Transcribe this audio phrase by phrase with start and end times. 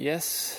[0.00, 0.56] Yes.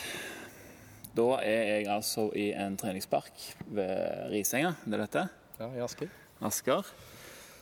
[1.14, 3.31] Da er jeg altså i en treningspark
[3.73, 5.23] ved Risenga, det er dette?
[5.59, 6.09] Ja, i Asker.
[6.44, 6.89] Asker.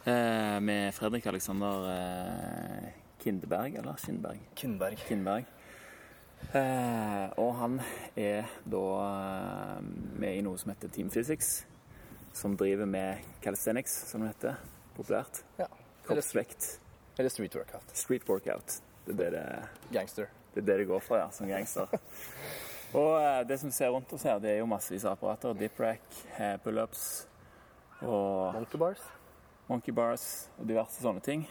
[0.07, 2.87] Eh, med Fredrik Alexander eh,
[3.23, 4.39] Kindeberg, eller Kindberg?
[4.55, 4.97] Kindberg.
[5.07, 5.45] Kindberg.
[6.57, 7.77] Eh, og han
[8.17, 9.83] er da eh,
[10.23, 11.61] med i noe som heter Team Physics.
[12.33, 14.59] Som driver med calisthenics, som det heter
[14.95, 15.43] populært.
[15.59, 15.67] Ja.
[15.67, 16.77] Eller, Kroppsvekt.
[17.19, 17.91] eller street workout.
[17.93, 18.79] Street workout.
[19.05, 19.45] Det er det,
[19.91, 20.31] Gangster.
[20.53, 21.91] Det, er det det går for, ja, som gangster.
[22.97, 25.55] Og eh, det som vi ser rundt oss her, det er jo massevis av apparater.
[25.57, 27.05] Dip rack, eh, pullups
[28.01, 29.03] og Monkey bars.
[29.69, 30.25] monkey bars
[30.57, 31.45] og diverse sånne ting.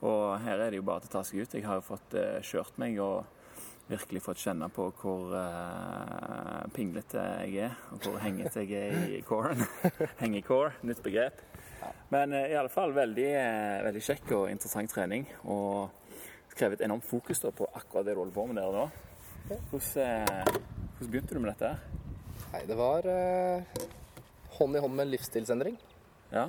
[0.00, 1.58] Og her er det jo bare til å ta seg ut.
[1.58, 3.26] Jeg har jo fått eh, kjørt meg og
[3.88, 9.22] virkelig fått kjenne på hvor eh, pinglete jeg er, og hvor hengete jeg er i
[9.26, 9.64] coren.
[10.22, 11.40] Hengecore, nytt begrep.
[12.12, 15.26] Men eh, i alle fall veldig, eh, veldig kjekk og interessant trening.
[15.48, 16.07] Og
[16.58, 18.86] krever et enormt fokus da, på akkurat det du holder på med der og da.
[19.70, 20.44] Hvordan, eh,
[20.98, 21.70] hvordan begynte du med dette?
[22.52, 23.84] Nei, det var eh,
[24.58, 25.78] hånd i hånd med en livsstilsendring.
[26.32, 26.48] Ja,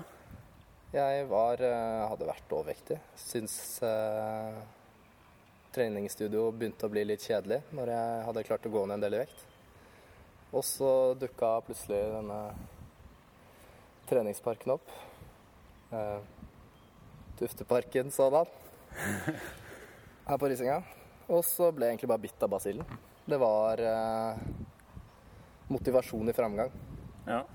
[0.92, 2.98] Jeg var, eh, hadde vært overvektig.
[3.22, 4.58] Syns eh,
[5.76, 9.20] treningsstudio begynte å bli litt kjedelig når jeg hadde klart å gå ned en del
[9.20, 9.46] i vekt.
[10.50, 12.40] Og så dukka plutselig denne
[14.10, 14.90] treningsparken opp.
[15.94, 16.20] Eh,
[17.40, 18.50] Tufteparken sådan.
[20.30, 20.84] Her på Risinga.
[21.34, 22.86] Og så ble jeg egentlig bare bitt av basillen.
[23.26, 24.38] Det var eh,
[25.74, 26.70] motivasjon i framgang.
[27.26, 27.46] ja.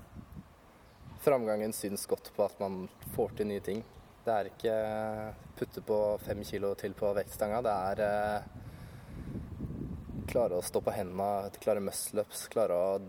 [1.23, 3.79] Framgangen syns godt på at man får til nye ting.
[4.25, 4.75] Det er ikke
[5.57, 7.63] putte på fem kilo til på vektstanga.
[7.63, 8.43] Det er eh,
[10.29, 12.99] klare å stå på hendene, klare muscle-ups, klare å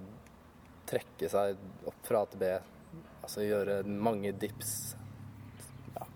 [0.86, 1.58] trekke seg
[1.90, 2.54] opp fra A til B.
[3.18, 4.94] Altså gjøre mange dips.
[5.98, 6.06] Ja.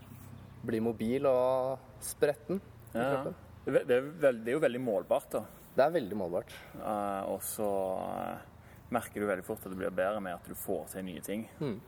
[0.70, 2.62] Bli mobil og spretten
[2.94, 3.38] i kroppen.
[3.64, 5.44] Det, er det er jo veldig målbart, da.
[5.76, 6.50] Det er veldig målbart.
[6.80, 7.68] Uh, og så
[8.10, 8.48] eh,
[8.90, 11.46] merker du veldig fort at det blir bedre med at du får til nye ting.
[11.60, 11.78] Mm.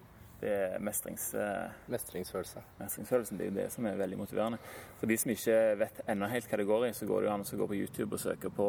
[0.42, 2.62] Det er mestrings, uh, Mestringsfølelse.
[2.78, 3.38] mestringsfølelsen.
[3.38, 4.58] Det er jo det som er veldig motiverende.
[5.00, 7.34] For de som ikke vet ennå helt hva det går i, så går det jo
[7.34, 8.68] an å gå på YouTube og søke på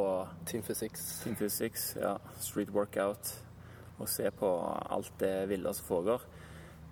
[0.49, 1.07] Team Physics.
[1.23, 3.33] Team Physics, ja, Street Workout,
[3.99, 4.49] og se på
[4.97, 6.25] alt det ville som foregår.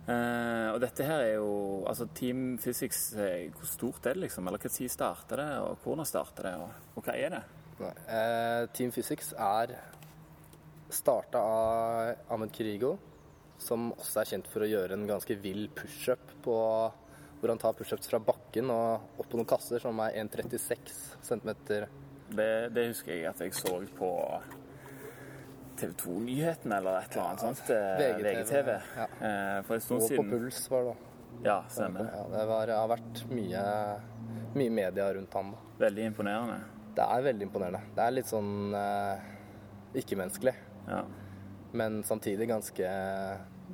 [0.10, 4.48] Eh, og dette her er jo Altså, Team Physics, eh, hvor stort er det, liksom?
[4.48, 7.44] Eller når starter det, og hvordan starter det, og, og hva er det?
[7.82, 9.76] Eh, Team Physics er
[10.92, 12.98] starta av Ahmed Kirigo,
[13.62, 16.58] som også er kjent for å gjøre en ganske vill pushup på
[17.42, 20.92] hvor han tar pushups fra bakken og opp på noen kasser som er 1,36
[21.26, 21.50] cm.
[22.32, 24.10] Det, det husker jeg at jeg så på
[25.82, 27.70] TV 2-nyhetene eller et eller annet sånt.
[27.74, 29.08] eh, VGTV, ja.
[29.22, 31.08] Eh, For en stund Og på puls, var det da.
[31.48, 32.06] Ja, stemmer.
[32.14, 33.64] Ja, det var, har vært mye,
[34.56, 35.52] mye media rundt han.
[35.56, 35.58] da.
[35.88, 36.60] Veldig imponerende.
[36.96, 37.82] Det er veldig imponerende.
[37.96, 39.30] Det er litt sånn eh,
[40.02, 40.54] ikke-menneskelig,
[40.88, 41.04] Ja.
[41.74, 42.90] men samtidig ganske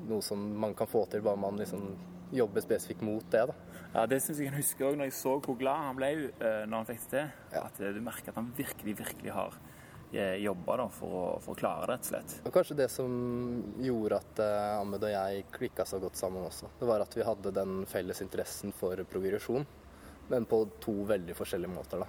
[0.07, 1.95] noe som man kan få til bare man liksom
[2.31, 3.47] jobber spesifikt mot det.
[3.47, 3.53] da.
[3.95, 6.09] Ja, Det syns jeg kan husker òg når jeg så hvor glad han ble
[6.41, 7.29] uh, når han fikk det til.
[7.53, 7.63] Ja.
[7.65, 9.57] At eh, du merker at han virkelig, virkelig har
[10.13, 12.35] jobba for, å- for å klare det, rett og slett.
[12.47, 13.11] Og kanskje det som
[13.83, 17.25] gjorde at eh, Ahmed og jeg klikka så godt sammen også, det var at vi
[17.27, 19.65] hadde den felles interessen for progresjon,
[20.29, 21.99] men på to veldig forskjellige måter.
[22.05, 22.07] da.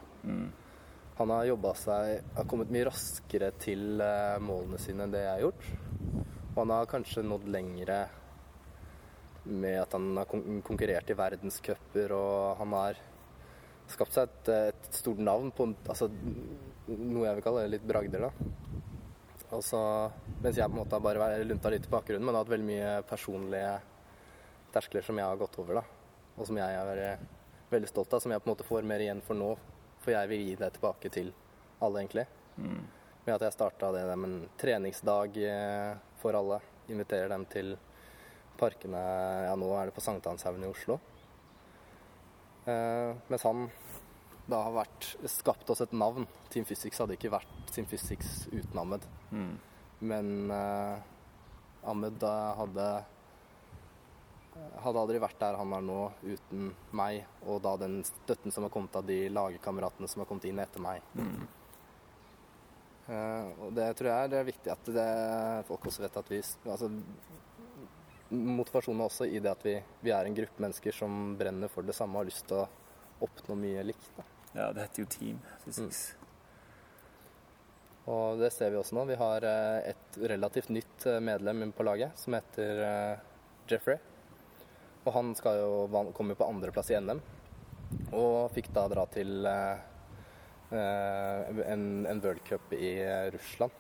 [1.19, 5.33] Han har jobba seg Har kommet mye raskere til eh, målene sine enn det jeg
[5.33, 5.69] har gjort.
[6.55, 7.99] Og han har kanskje nådd lengre
[9.49, 10.27] med at han har
[10.67, 12.99] konkurrert i verdenscuper, og han har
[13.93, 16.09] skapt seg et, et stort navn på altså,
[16.89, 18.29] noe jeg vil kalle litt bragder.
[18.29, 18.33] da.
[19.57, 19.81] Og så,
[20.43, 22.69] mens jeg på en måte har bare lunta litt i bakgrunnen, men har hatt veldig
[22.69, 23.73] mye personlige
[24.75, 25.85] terskler som jeg har gått over, da.
[26.37, 27.23] Og som jeg er
[27.73, 29.55] veldig stolt av, som jeg på en måte får mer igjen for nå.
[30.05, 31.33] For jeg vil gi det tilbake til
[31.81, 32.27] alle, egentlig.
[33.25, 36.61] Med at jeg starta det med en treningsdag eh, for alle.
[36.89, 37.75] Inviterer dem til
[38.59, 39.01] parkene
[39.47, 40.99] Ja, nå er det på Sankthanshaugen i Oslo.
[42.69, 43.69] Eh, mens han
[44.49, 46.27] da har vært, skapt oss et navn.
[46.53, 49.05] Team Physics hadde ikke vært Team Physics uten Ahmed.
[50.01, 50.99] Men eh,
[51.89, 52.25] Ahmed
[52.59, 52.89] hadde
[54.83, 58.73] hadde aldri vært der han er nå uten meg, og da den støtten som har
[58.75, 61.05] kommet av de lagkameratene som har kommet inn etter meg.
[63.09, 65.09] Eh, og det tror jeg er viktig at det,
[65.69, 66.91] folk også vet at vi altså,
[68.29, 71.87] Motivasjonen er også i det at vi, vi er en gruppe mennesker som brenner for
[71.87, 72.69] det samme og har lyst til å
[73.25, 74.11] oppnå mye likt.
[74.17, 74.27] Da.
[74.53, 76.15] Ja, det heter jo Team Physics.
[78.09, 79.05] Og det ser vi også nå.
[79.11, 83.19] Vi har eh, et relativt nytt eh, medlem på laget som heter eh,
[83.69, 83.99] Jeffrey.
[85.05, 87.21] Og han skal jo, komme på andreplass i NM.
[88.17, 90.75] Og fikk da dra til en,
[92.05, 92.91] en World Cup i
[93.33, 93.73] Russland.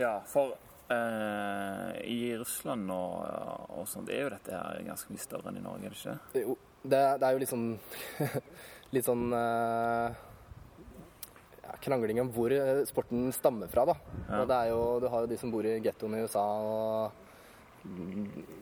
[0.00, 0.56] Ja, for
[0.94, 5.64] eh, i Russland og, og det er jo dette her ganske mye større enn i
[5.64, 6.42] Norge, er det ikke?
[6.44, 7.68] Jo, det, det er jo litt sånn
[8.96, 10.20] Litt sånn eh,
[11.60, 13.96] ja, krangling om hvor eh, sporten stammer fra, da.
[14.22, 14.38] Ja.
[14.40, 17.26] Og det er jo, du har jo de som bor i gettoen i USA og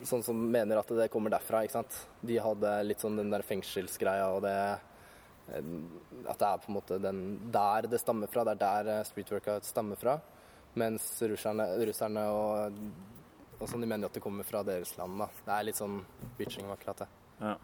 [0.07, 1.95] sånn som mener at det kommer derfra, ikke sant.
[2.21, 5.71] De hadde litt sånn den der fengselsgreia og det eh,
[6.27, 7.21] At det er på en måte den
[7.53, 8.43] der det stammer fra.
[8.47, 10.19] Det er der street workout stammer fra.
[10.77, 12.77] Mens russerne, russerne og,
[13.57, 15.29] og sånn, de mener jo at det kommer fra deres land, da.
[15.47, 15.97] Det er litt sånn
[16.37, 17.09] bitching akkurat det.
[17.41, 17.55] Ja.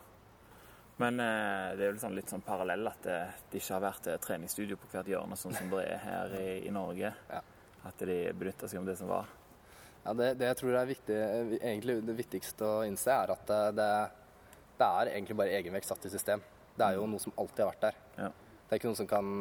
[1.01, 3.19] Men eh, det er jo sånn, litt sånn parallell at det,
[3.51, 6.49] det ikke har vært eh, treningsstudio på hvert hjørne, sånn som det er her i,
[6.67, 7.13] i Norge.
[7.29, 7.41] Ja.
[7.89, 9.29] At de benytta seg om det som var.
[10.03, 11.17] Ja, det, det jeg tror er viktig,
[11.59, 13.89] egentlig det viktigste å innse, er at det, det,
[14.79, 16.43] det er egentlig bare egenvekt satt i system.
[16.77, 17.99] Det er jo noe som alltid har vært der.
[18.17, 18.29] Ja.
[18.33, 19.33] Det er ikke noen som kan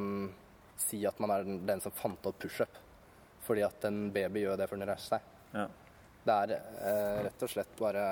[0.83, 2.81] si at man er den, den som fant opp pushup.
[3.43, 5.31] Fordi at en baby gjør det før den reiser seg.
[5.53, 5.67] Ja.
[6.23, 8.05] Det er eh, rett og slett bare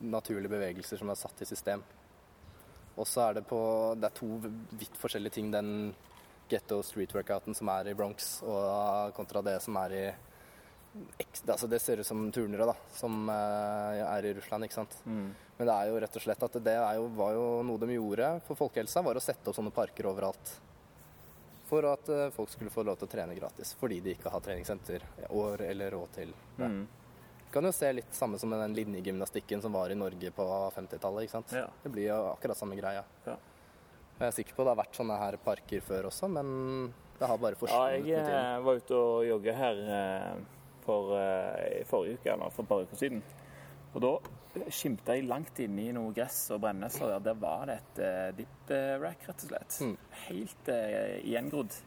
[0.00, 1.82] naturlige bevegelser som er satt i system.
[3.00, 3.60] Og så er det på
[3.96, 4.28] Det er to
[4.76, 5.92] vidt forskjellige ting, den
[6.50, 10.08] getto street-workouten som er i Bronx, og kontra det som er i
[11.46, 14.96] Altså det ser ut som turnere, da, som eh, er i Russland, ikke sant.
[15.04, 15.28] Mm.
[15.58, 17.94] Men det er jo rett og slett at det er jo, var jo noe de
[17.94, 20.50] gjorde for folkehelsa, var å sette opp sånne parker overalt.
[21.70, 24.42] For at eh, folk skulle få lov til å trene gratis, fordi de ikke har
[24.42, 26.66] treningssenter år eller råd til det.
[26.66, 26.80] Mm.
[27.54, 30.44] Kan jo se litt samme som den linjegymnastikken som var i Norge på
[30.76, 31.26] 50-tallet.
[31.28, 31.42] ikke?
[31.58, 31.68] Ja.
[31.82, 33.04] Det blir jo akkurat samme greia.
[33.26, 33.36] Ja.
[34.20, 36.50] Jeg er sikker på det har vært sånne her parker før også, men
[37.18, 38.34] det har bare Ja, forsvunnet jeg litt inn.
[38.34, 40.44] eh, var ute og jogga her eh,
[40.84, 41.14] for,
[41.80, 43.22] i forrige uke, eller for et par uker siden.
[43.94, 44.12] Og da
[44.74, 47.20] skimta jeg langt inne i noe gress og brennesler.
[47.22, 49.78] Der var det et uh, dip-rack, rett og slett.
[49.84, 49.94] Mm.
[50.24, 51.78] Helt uh, gjengrodd.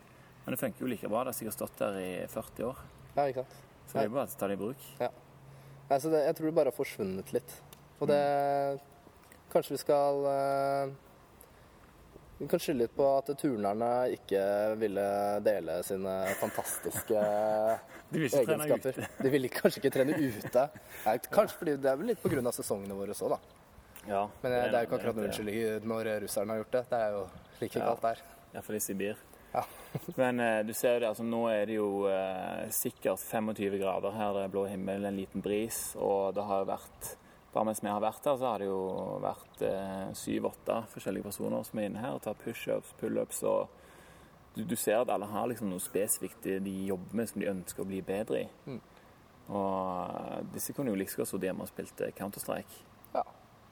[0.46, 1.26] Men det funker jo like bra.
[1.26, 2.82] Det har sikkert stått der i 40 år.
[3.14, 3.60] Ja, ikke sant?
[3.84, 4.90] Så det er bare å ta det i bruk.
[5.90, 7.56] Nei, så det, jeg tror det bare har forsvunnet litt.
[8.00, 8.22] Og det
[9.54, 10.94] Kanskje vi skal eh,
[12.44, 14.44] Vi kan skylde litt på at turnerne ikke
[14.82, 15.04] ville
[15.46, 17.22] dele sine fantastiske
[18.12, 19.00] de vil egenskaper.
[19.24, 20.66] De ville kanskje ikke trene ute.
[21.06, 22.52] Nei, kanskje fordi det er vel litt pga.
[22.52, 23.40] sesongene våre òg, da.
[24.10, 26.76] Ja, Men eh, det er jo ikke akkurat noen noe unnskyldning når russerne har gjort
[26.76, 26.84] det.
[26.92, 27.24] Det er jo
[27.62, 27.86] like Ja.
[27.88, 28.24] kaldt der.
[28.54, 29.24] Iallfall i Sibir.
[29.54, 29.64] Ja.
[30.20, 34.20] Men eh, du ser jo det, altså nå er det jo eh, sikkert 25 grader
[34.20, 34.36] her.
[34.36, 35.94] Det er blå himmel, en liten bris.
[35.96, 37.14] Og det har jo vært
[37.54, 38.80] Bare mens vi har vært her, så har det jo
[39.22, 43.70] vært eh, syv-åtte forskjellige personer som er inne her og tar pushups, pullups og
[44.56, 47.82] du, du ser at alle har liksom noe spesifikt de jobber med som de ønsker
[47.84, 48.48] å bli bedre i.
[48.70, 48.82] Mm.
[49.54, 49.70] Og
[50.18, 52.82] eh, disse kunne jo like godt sittet hjemme og spilt eh, Counter-Strike,
[53.14, 53.24] Ja.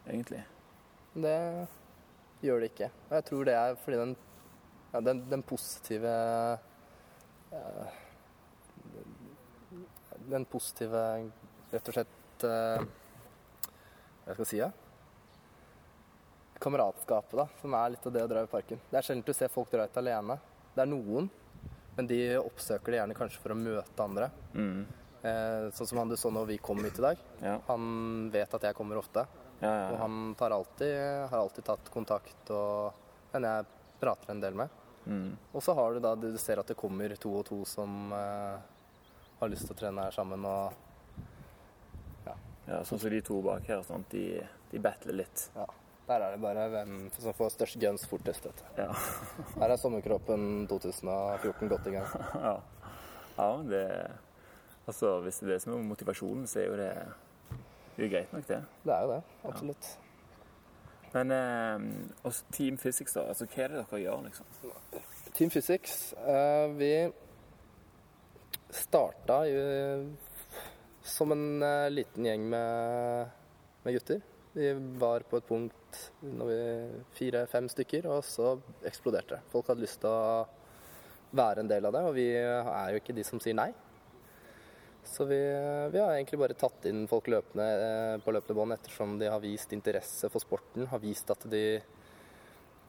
[0.10, 0.44] egentlig.
[1.14, 1.36] Det
[2.46, 2.92] gjør det ikke.
[3.10, 4.16] Og jeg tror det er fordi den,
[4.94, 6.14] ja, den, den positive
[7.52, 8.00] eh,
[10.32, 11.02] Den positive
[11.72, 12.44] Rett og slett
[14.26, 14.62] Hva skal jeg si?
[14.62, 14.72] Ja?
[16.62, 18.82] Kameratskapet, da, som er litt av det å dra i parken.
[18.90, 20.38] Det er sjelden du ser folk dra ut alene.
[20.76, 21.30] Det er noen,
[21.98, 24.30] men de oppsøker det gjerne kanskje for å møte andre.
[24.54, 24.84] Mm.
[25.22, 27.24] Eh, sånn som han du så når vi kom hit i dag.
[27.42, 27.56] Ja.
[27.68, 29.26] Han vet at jeg kommer ofte.
[29.62, 30.94] Ja, ja, Og han tar alltid,
[31.30, 33.66] har alltid tatt kontakt, og en jeg
[34.02, 34.70] prater en del med.
[35.06, 35.34] Mm.
[35.54, 38.62] Og så har du da, du ser at det kommer to og to som eh,
[39.42, 40.90] har lyst til å trene her sammen, og
[42.72, 44.26] Ja, sånn som de to bak her, sånn, de,
[44.72, 45.48] de battler litt.
[45.58, 45.70] ja.
[46.08, 48.82] Der er det bare hvem som får størst guns fortest, vet du.
[48.82, 48.90] Ja.
[49.62, 52.10] Her er sommerkroppen 2014 godt i gang.
[52.48, 52.56] ja.
[53.38, 53.86] ja men det
[54.90, 56.90] Altså, hvis det er det som er motivasjonen, så er jo det,
[57.96, 58.58] det er greit nok, det.
[58.84, 59.90] Det er jo det, absolutt.
[61.14, 61.86] Men eh,
[62.24, 63.28] og Team Physics, da.
[63.30, 64.50] Altså, hva er det dere gjør, liksom?
[65.38, 66.92] Team Physics, eh, vi
[68.72, 69.56] starta i,
[71.04, 73.30] som en eh, liten gjeng med,
[73.84, 74.22] med gutter.
[74.54, 76.58] Vi var på et punkt når vi
[77.16, 79.46] fire-fem stykker, og så eksploderte det.
[79.54, 80.44] Folk hadde lyst til å
[81.32, 83.70] være en del av det, og vi er jo ikke de som sier nei.
[85.04, 85.40] Så vi,
[85.92, 89.42] vi har egentlig bare tatt inn folk løpende eh, på løpende bånd ettersom de har
[89.42, 91.82] vist interesse for sporten, har vist at de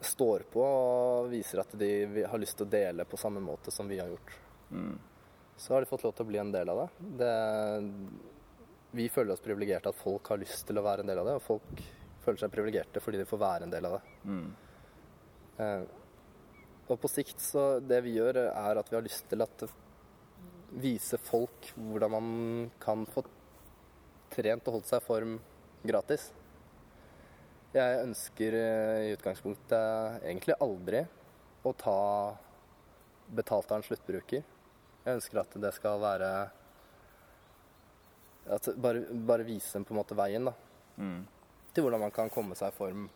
[0.03, 1.89] står på og viser at de
[2.27, 4.35] har lyst til å dele på samme måte som vi har gjort.
[4.69, 4.95] Mm.
[5.57, 6.87] Så har de fått lov til å bli en del av det.
[7.21, 7.33] det
[8.93, 11.37] vi føler oss privilegerte at folk har lyst til å være en del av det,
[11.39, 11.79] og folk
[12.23, 14.01] føler seg privilegerte fordi de får være en del av det.
[14.29, 14.43] Mm.
[15.63, 15.85] Eh,
[16.91, 19.65] og på sikt så det vi gjør, er at vi har lyst til at
[20.83, 22.29] vise folk hvordan man
[22.81, 23.25] kan få
[24.33, 25.35] trent og holdt seg i form
[25.85, 26.29] gratis.
[27.73, 31.05] Jeg ønsker eh, i utgangspunktet egentlig aldri
[31.65, 31.99] å ta
[33.33, 34.43] betalt av en sluttbruker.
[35.05, 36.29] Jeg ønsker at det skal være
[38.77, 40.53] bare, bare vise dem på en måte veien da,
[40.97, 41.25] Mm.
[41.73, 43.09] til hvordan man kan komme seg i form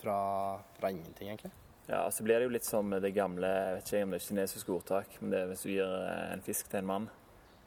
[0.00, 1.50] fra, fra ingenting, egentlig.
[1.88, 4.26] Ja, så blir det jo litt som det gamle jeg vet ikke om det er
[4.28, 7.10] kinesisk ordtak, men det er hvis du gir eh, en fisk til en mann,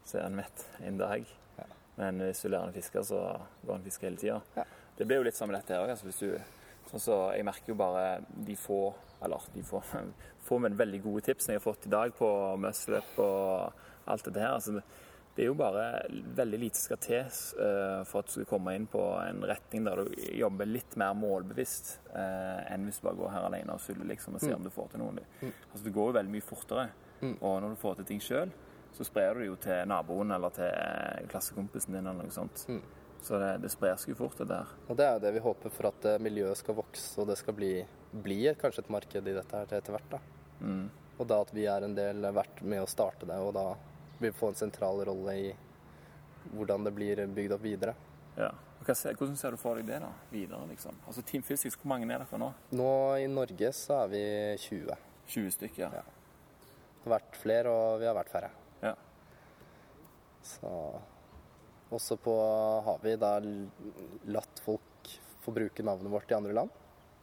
[0.06, 1.26] så er han mett en dag.
[1.60, 1.66] Ja.
[1.98, 3.20] Men hvis du lærer han å fiske, så
[3.66, 4.42] går han fisk hele tida.
[4.56, 4.64] Ja.
[4.98, 5.92] Det blir jo litt som dette her òg.
[5.94, 6.42] Altså, hvis du-
[7.02, 8.94] så jeg merker jo bare de få
[9.26, 9.82] Eller de få,
[10.48, 12.30] få men veldig gode tipsene jeg har fått i dag på
[12.62, 14.54] muscle-up og alt dette her.
[14.54, 14.82] altså
[15.38, 18.88] det er jo bare veldig lite skal til eh, for at du skal komme inn
[18.90, 23.36] på en retning der du jobber litt mer målbevisst eh, enn hvis du bare går
[23.36, 25.28] her alene og suller liksom, og ser om du får til noe.
[25.44, 26.88] Altså, det går jo veldig mye fortere.
[27.38, 28.56] Og når du får til ting sjøl,
[28.98, 32.66] så sprer du det jo til naboen eller til klassekompisen din eller noe sånt.
[33.22, 34.70] Så det, det sprer seg jo fort, det der.
[34.88, 37.38] Og det er jo det vi håper for at eh, miljøet skal vokse, og det
[37.40, 37.72] skal bli,
[38.12, 40.12] bli kanskje et marked i dette her etter hvert.
[40.14, 40.20] da.
[40.62, 40.86] Mm.
[41.18, 43.72] Og da at vi er en del vært med å starte det, og da
[44.22, 45.50] vil få en sentral rolle i
[46.54, 47.96] hvordan det blir bygd opp videre.
[48.38, 48.52] Ja.
[48.88, 50.62] Ser- hvordan ser du for deg det da, videre?
[50.70, 50.96] liksom?
[51.10, 52.52] Altså Team Physics, hvor mange er dere nå?
[52.78, 54.22] Nå i Norge så er vi
[54.64, 54.96] 20.
[55.28, 55.98] 20 stykker?
[55.98, 56.06] Ja.
[57.02, 58.52] Det har vært flere, og vi har vært færre.
[58.86, 58.94] ja.
[60.48, 60.70] Så
[61.94, 62.34] Også på
[62.84, 63.38] har vi da
[64.28, 64.84] latt folk
[65.44, 66.70] få bruke navnet vårt i andre land.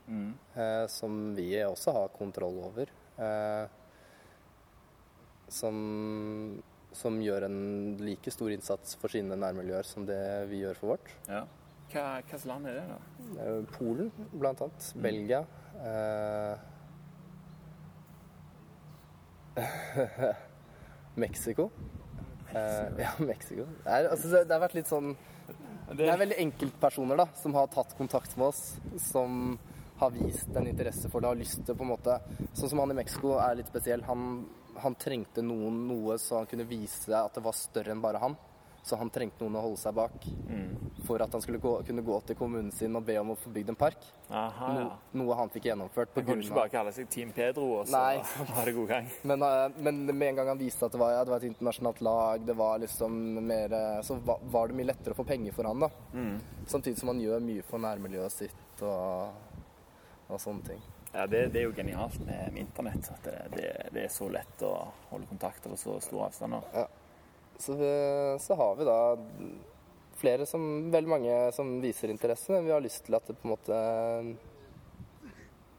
[0.06, 0.34] Mm.
[0.54, 2.86] eh, som vi også har kontroll over.
[3.16, 3.66] Eh,
[5.48, 6.60] som,
[6.92, 11.08] som gjør en like stor innsats for sine nærmiljøer som det vi gjør for vårt.
[11.28, 11.44] ja.
[11.94, 12.96] Hva hvilket land er det, da?
[13.44, 14.82] Eh, Polen, blant annet.
[15.04, 15.40] Belgia.
[15.78, 16.54] Eh,
[22.54, 22.98] Mexico.
[22.98, 23.68] Eh, ja, Mexico.
[23.84, 25.14] Det, er, altså, det, det har vært litt sånn
[25.94, 28.62] Det er veldig enkeltpersoner da, som har tatt kontakt med oss,
[29.10, 29.56] som
[30.00, 32.18] har vist en interesse for det, har lyst til på en måte
[32.56, 34.02] Sånn som han i Mexico er litt spesiell.
[34.08, 34.44] Han,
[34.82, 38.38] han trengte noen noe så han kunne vise at det var større enn bare han.
[38.84, 40.12] Så han trengte noen å holde seg bak
[41.06, 43.48] for at han skulle gå, kunne gå til kommunen sin og be om å få
[43.52, 44.02] bygd en park.
[44.28, 44.90] Aha, No, ja.
[45.20, 46.12] noe han fikk gjennomført.
[46.12, 48.18] På Han kunne ikke bare kalle seg Team Pedro, og så Nei.
[48.54, 49.08] var det god gang.
[49.22, 51.48] men, eh, men med en gang han viste at det var, ja, det var et
[51.48, 53.16] internasjonalt lag, det var liksom
[53.48, 55.90] mer eh, Så var, var det mye lettere å få penger for han, da.
[56.68, 59.32] Samtidig som han gjør mye for nærmiljøet sitt og,
[60.28, 60.82] og sånne ting.
[61.14, 63.08] Ja, det, det er jo genialt med, med internett.
[63.12, 64.72] At det, det, det er så lett å
[65.12, 66.64] holde kontakt over så store avstander.
[67.58, 67.76] Så,
[68.40, 68.98] så har vi da
[70.18, 73.48] flere som Veldig mange som viser interesse, men vi har lyst til at det på
[73.48, 73.78] en måte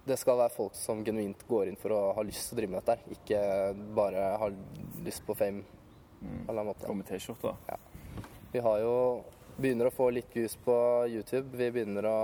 [0.06, 2.76] Det skal være folk som genuint går inn for å ha lyst til å drive
[2.76, 3.16] med dette.
[3.16, 3.40] Ikke
[3.98, 4.54] bare har
[5.06, 5.64] lyst på fame.
[6.46, 6.86] på en måte.
[6.86, 7.56] Kommer T-skjorter.
[8.54, 8.94] Vi har jo
[9.58, 10.76] begynner å få litt views på
[11.10, 11.58] YouTube.
[11.58, 12.20] Vi begynner å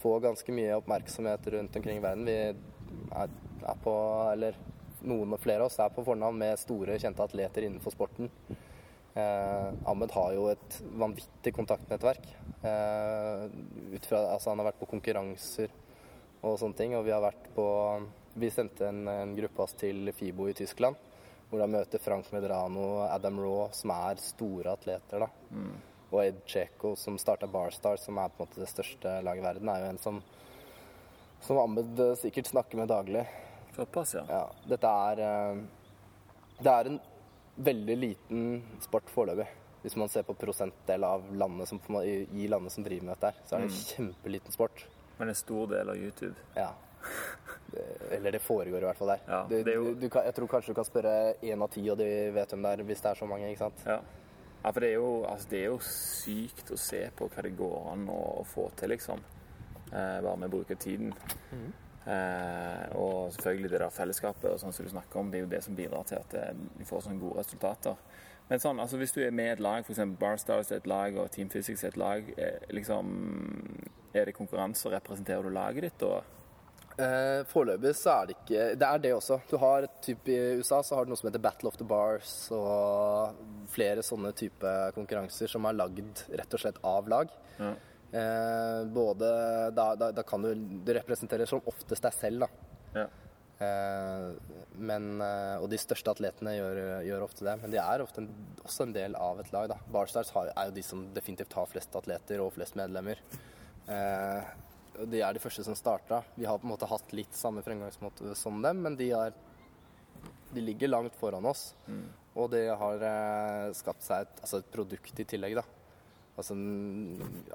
[0.00, 2.28] få ganske mye oppmerksomhet rundt omkring i verden.
[2.28, 3.34] Vi er,
[3.72, 3.94] er på,
[4.30, 4.56] eller
[5.06, 8.30] noen og flere av oss er på fornavn med store, kjente atleter innenfor sporten.
[9.14, 12.26] Eh, Ahmed har jo et vanvittig kontaktnettverk.
[12.62, 13.44] Eh,
[14.06, 15.72] fra, altså han har vært på konkurranser
[16.40, 17.66] og sånne ting, og vi har vært på
[18.40, 20.94] Vi sendte en, en gruppe oss til FIBO i Tyskland,
[21.50, 25.24] hvor de møter Frank Medrano, Adam Raw, som er store atleter.
[25.24, 25.26] da.
[26.12, 29.46] Og Ed Cheko, som starta Barstar, som er på en måte det største laget i
[29.48, 30.22] verden, er jo en som,
[31.42, 33.26] som Ahmed eh, sikkert snakker med daglig.
[33.76, 34.24] Såpass, ja.
[34.28, 35.60] Ja, dette er eh,
[36.60, 37.00] Det er en
[37.56, 39.46] veldig liten sport foreløpig.
[39.82, 43.46] Hvis man ser på prosentdel av landet som, i, landet som driver med dette, her,
[43.48, 44.82] så er det en kjempeliten sport.
[45.18, 46.34] Men en stor del av YouTube.
[46.56, 46.70] Ja.
[47.72, 49.20] Det- Eller det foregår i hvert fall der.
[49.28, 51.88] Ja, det er jo- du, du jeg tror kanskje du kan spørre én av ti,
[51.90, 53.48] og de vet hvem det er, hvis det er så mange.
[53.48, 53.82] ikke sant?
[53.86, 54.00] Ja.
[54.64, 57.56] ja, for det er, jo, altså, det er jo sykt å se på hva det
[57.56, 59.20] går an å, få til, liksom.
[59.92, 61.14] Eh, bare med å bruke tiden.
[61.52, 61.56] Eh,
[62.96, 65.62] og selvfølgelig det der fellesskapet og sånn som du snakker om, det er jo det
[65.66, 68.00] som bidrar til at eh, vi får sånne gode resultater.
[68.50, 70.00] Men sånn, altså hvis du er med i et lag, f.eks.
[70.18, 73.12] Barstars er et lag og Team Physics er et lag, eh, liksom
[74.12, 76.22] Er det konkurranse, og representerer du laget ditt da?
[77.00, 79.38] Eh, Foreløpig så er det ikke Det er det også.
[79.48, 81.86] Du har et typ I USA så har du noe som heter Battle of the
[81.86, 83.38] Bars og
[83.70, 87.30] flere sånne type konkurranser som er lagd rett og slett av lag.
[87.60, 87.74] Ja.
[88.10, 89.26] Eh, både
[89.70, 90.48] da, da, da kan du
[90.82, 92.48] Du representerer som oftest deg selv, da.
[92.96, 93.04] Ja.
[93.60, 94.30] Eh,
[94.80, 98.30] men, eh, og de største atletene gjør, gjør ofte det, men de er ofte en,
[98.64, 99.68] også en del av et lag.
[99.74, 99.76] da.
[99.92, 103.20] Barstars har, er jo de som definitivt har flest atleter og flest medlemmer.
[103.90, 104.50] Eh,
[105.10, 106.22] de er de første som starta.
[106.34, 109.36] Vi har på en måte hatt litt samme fremgangsmåte som dem, men de, er,
[110.54, 111.70] de ligger langt foran oss.
[112.40, 115.64] Og det har eh, skapt seg et, altså et produkt i tillegg, da.
[116.40, 116.56] Altså,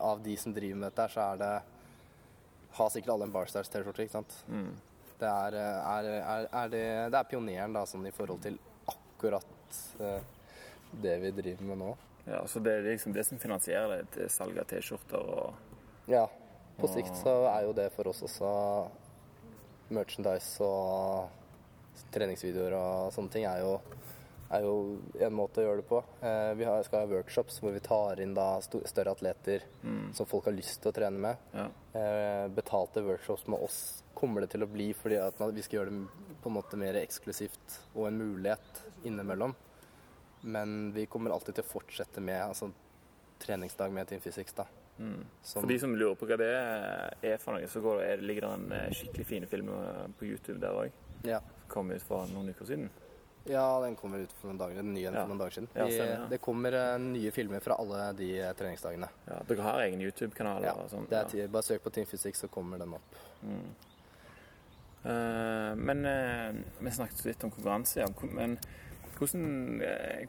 [0.06, 1.54] av de som driver med dette, så er det
[2.76, 4.34] Har sikkert alle en Barstars-T-skjorte, ikke sant?
[5.20, 8.58] Det er, er, er, er det, det er pioneren da, sånn i forhold til
[8.92, 10.26] akkurat eh,
[11.02, 11.94] det vi driver med nå.
[12.26, 16.26] Ja, Så det er liksom det som finansierer det salg av T-skjorter og Ja.
[16.76, 18.50] På sikt så er jo det for oss også
[19.96, 21.30] merchandise og
[22.12, 23.78] treningsvideoer og sånne ting er jo,
[24.54, 24.74] er jo
[25.20, 26.00] en måte å gjøre det på.
[26.22, 29.64] Eh, vi skal ha workshops hvor vi tar inn da større atleter
[30.14, 31.46] som folk har lyst til å trene med.
[31.56, 31.68] Ja.
[31.98, 33.80] Eh, betalte workshops med oss
[34.16, 36.96] kommer det til å bli fordi at vi skal gjøre det på en måte mer
[37.02, 39.56] eksklusivt og en mulighet innimellom.
[40.46, 42.70] Men vi kommer alltid til å fortsette med altså,
[43.42, 44.54] treningsdag med Team Physics.
[44.54, 44.68] da.
[44.96, 48.22] Som, For de som lurer på hva det er for noe, så går det, er
[48.24, 51.02] ligger det en skikkelig fine film eh, på YouTube der òg.
[51.28, 51.42] ja.
[51.68, 52.92] Kom ut for noen uker siden.
[53.46, 55.12] Ja, den kommer ut for noen dager, den nye Ja.
[55.22, 55.70] for noen dager siden.
[55.76, 56.28] Ja, stemmer, ja.
[56.32, 59.10] Det kommer eh, nye filmer fra alle de eh, treningsdagene.
[59.30, 60.64] Ja, Dere har egen YouTube-kanal?
[60.66, 61.06] Ja, sånn?
[61.10, 63.22] Bare søk på Team Fysikk, så kommer den opp.
[65.06, 68.06] Eh, men uh, vi snakket litt om konkurranse.
[68.34, 68.58] Men
[69.20, 69.82] hvordan,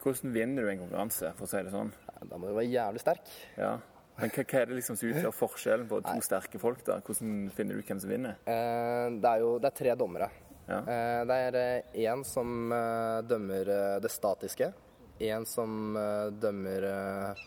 [0.03, 1.89] hvordan vinner du en konkurranse, for å si det sånn?
[2.27, 3.31] Da må du være jævlig sterk.
[3.57, 3.75] Ja.
[4.17, 6.79] Men hva, hva er det liksom som utgjør forskjellen på to sterke folk?
[6.87, 6.99] da?
[7.05, 8.37] Hvordan finner du hvem som vinner?
[8.49, 10.29] Eh, Det er jo det er tre dommere.
[10.67, 10.79] Ja.
[10.83, 14.71] Eh, Det er én som eh, dømmer eh, det statiske.
[15.19, 17.45] En som eh, dømmer eh,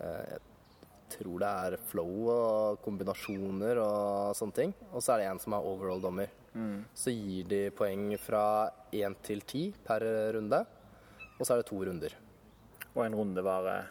[0.00, 4.72] eh, Jeg tror det er flow og kombinasjoner og sånne ting.
[4.92, 6.32] Og så er det en som er overall-dommer.
[6.94, 10.02] Så gir de poeng fra én til ti per
[10.34, 10.60] runde.
[11.38, 12.14] Og så er det to runder.
[12.94, 13.86] Og en runde varer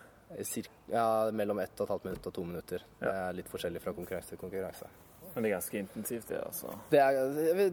[0.90, 2.84] ja, mellom ett og et halvt minutt og to minutter.
[3.00, 4.88] Det er litt forskjellig fra konkurranse til konkurranse.
[5.36, 6.72] Men det er ganske intensivt, det, altså.
[6.92, 7.72] Det er,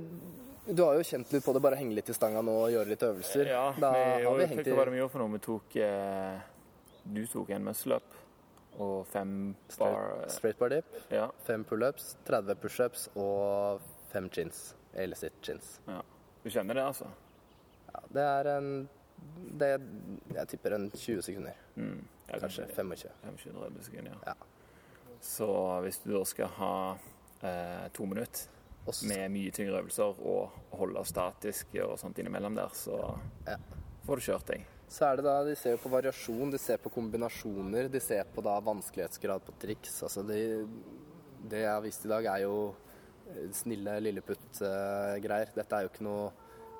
[0.74, 2.88] du har jo kjent litt på det, bare henge litt i stanga nå og gjøre
[2.92, 3.48] litt øvelser.
[3.50, 5.32] Ja, da vi, har vi hengt hva var det i vi gjorde for noe?
[5.36, 6.40] Vi tok eh,
[7.04, 8.16] Du tok en muscle up
[8.80, 9.32] og fem
[9.78, 11.26] bar straight, bar dip, Ja.
[11.44, 13.80] fem pullups, 30 pushups og
[14.12, 14.74] fem chins.
[14.94, 15.80] Eller sitt chins.
[15.86, 16.00] ja.
[16.42, 17.04] Du kjenner det, altså?
[17.92, 18.88] Ja, det er en
[19.60, 19.68] det,
[20.32, 21.58] Jeg tipper en 20 sekunder.
[21.76, 21.98] Mm.
[22.30, 23.10] Ja, Kanskje 25.
[23.26, 24.16] 25-30 sekunder.
[24.26, 24.34] Ja.
[25.20, 25.50] Så
[25.84, 26.72] hvis du da skal ha
[27.42, 28.48] eh, to minutter
[29.06, 32.96] med mye tyngre øvelser og holde statisk og sånt innimellom der, så
[33.46, 33.56] Ja.
[34.06, 34.66] får du kjørt deg.
[34.90, 38.24] Så er det da, De ser jo på variasjon, de ser på kombinasjoner, de ser
[38.34, 40.02] på da vanskelighetsgrad på triks.
[40.02, 40.66] altså de,
[41.48, 42.74] Det jeg har vist i dag, er jo
[43.30, 45.54] eh, snille lilleputt-greier.
[45.54, 46.32] Dette er jo ikke noe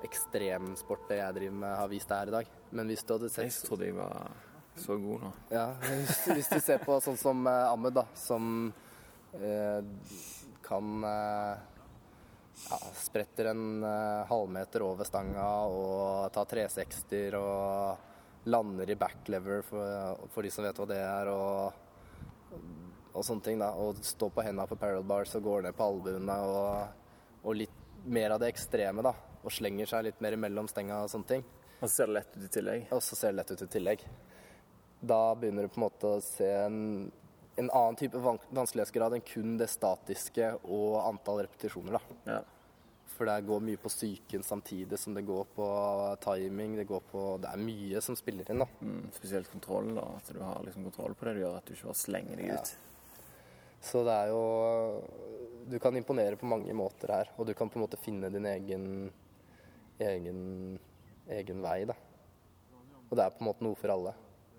[0.03, 2.47] ekstremsport det jeg driver med, har vist deg her i dag.
[2.71, 4.31] Men hvis du hadde Jeg trodde jeg var
[4.75, 5.31] så god nå.
[5.51, 8.73] ja, hvis, hvis du ser på sånn som eh, Ahmed, da, som
[9.33, 9.81] eh,
[10.63, 11.57] kan eh,
[12.69, 18.09] ja, spretter en uh, halvmeter over stanga og tar 360-er og
[18.51, 22.57] lander i backlever, for, for de som vet hva det er, og,
[23.13, 23.61] og sånne ting.
[23.61, 27.01] da, Og står på hendene på parallel bars og går ned på albuene og,
[27.43, 29.13] og litt mer av det ekstreme, da.
[29.41, 31.45] Og slenger seg litt mer mellom stenga og sånne ting.
[31.81, 32.83] Og så ser det lett ut i tillegg.
[32.93, 34.05] Og så ser det lett ut i tillegg.
[35.01, 36.81] Da begynner du på en måte å se en,
[37.59, 41.97] en annen type vanskelighetsgrad enn kun det statiske og antall repetisjoner.
[41.99, 42.01] da.
[42.31, 42.39] Ja.
[43.11, 45.65] For det går mye på psyken samtidig som det går på
[46.23, 46.75] timing.
[46.79, 48.67] Det, går på, det er mye som spiller inn, da.
[48.81, 50.07] Mm, spesielt kontroll, da.
[50.17, 52.47] At du har liksom kontroll på det du gjør, at du ikke bare slenger deg
[52.47, 52.55] Ja.
[52.61, 52.77] ut.
[53.81, 55.03] Så det er jo
[55.69, 58.45] Du kan imponere på mange måter her, og du kan på en måte finne din
[58.45, 59.11] egen
[59.99, 60.79] egen,
[61.29, 61.93] egen vei, da.
[63.09, 64.13] Og det er på en måte noe for alle.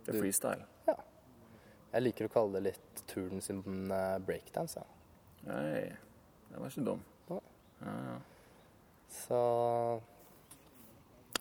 [0.05, 0.65] Det er freestyle.
[1.93, 3.61] Jeg liker å kalle det litt turnen sin
[3.93, 4.87] eh, breakdance, ja.
[5.49, 5.91] Nei,
[6.49, 7.03] det var ikke dum.
[7.29, 7.41] Ja.
[7.83, 8.19] Ja, ja.
[9.13, 9.41] Så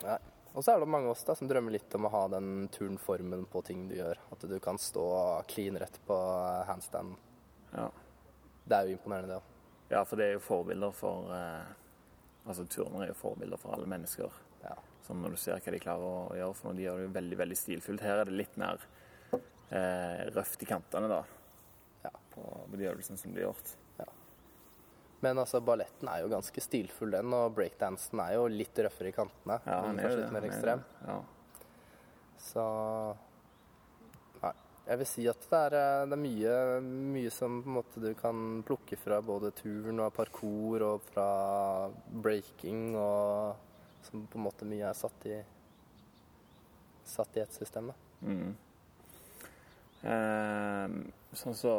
[0.01, 0.19] Nei.
[0.51, 2.65] Og så er det mange av oss da som drømmer litt om å ha den
[2.73, 4.19] turnformen på ting du gjør.
[4.35, 5.05] At du kan stå
[5.47, 6.17] clean rett på
[6.67, 7.15] handstand.
[7.75, 7.87] ja.
[8.63, 9.47] Det er jo imponerende, det òg.
[9.91, 11.71] Ja, for det er jo forbilder for eh,
[12.41, 14.33] Altså turnere er jo forbilder for alle mennesker.
[14.63, 14.75] Ja.
[15.05, 16.77] Sånn når du ser hva de klarer å gjøre for noe.
[16.77, 18.03] De gjør det jo veldig veldig stilfullt.
[18.05, 18.81] Her er det litt mer
[19.71, 21.21] eh, røft i kantene, da.
[22.05, 22.11] Ja.
[22.33, 23.73] På, på de øvelsene som blir gjort.
[23.99, 24.07] Ja.
[25.21, 27.33] Men altså, balletten er jo ganske stilfull, den.
[27.37, 29.59] Og breakdansen er jo litt røffere i kantene.
[29.65, 30.85] Ja, den er jo litt mer er ekstrem.
[31.07, 31.19] Ja.
[32.41, 32.63] Så
[34.41, 34.53] Nei.
[34.87, 36.53] Jeg vil si at det er, eh, det er mye,
[37.13, 41.27] mye som på en måte du kan plukke fra både turn og parkour og fra
[42.09, 43.67] breaking og
[44.01, 45.35] Som på en måte mye er satt i
[47.05, 47.91] Satt i ett system.
[47.91, 47.93] da.
[48.25, 48.55] Mm.
[50.03, 50.95] Eh,
[51.37, 51.75] sånn så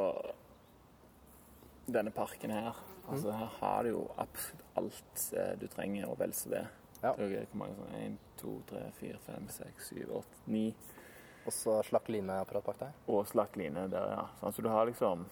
[1.86, 2.78] denne parken her.
[3.10, 6.64] Altså Her har du jo absolutt alt eh, du trenger, og vel så det.
[7.02, 7.12] Ja.
[7.18, 7.94] Hvor mange sånn?
[7.98, 10.66] 1, 2, 3, 4, 5, 6, 7, 8, 9.
[11.42, 12.98] Og så slakk lineapparat bak deg.
[13.10, 14.26] Og slakk line der, ja.
[14.40, 15.24] Sånn, så du har liksom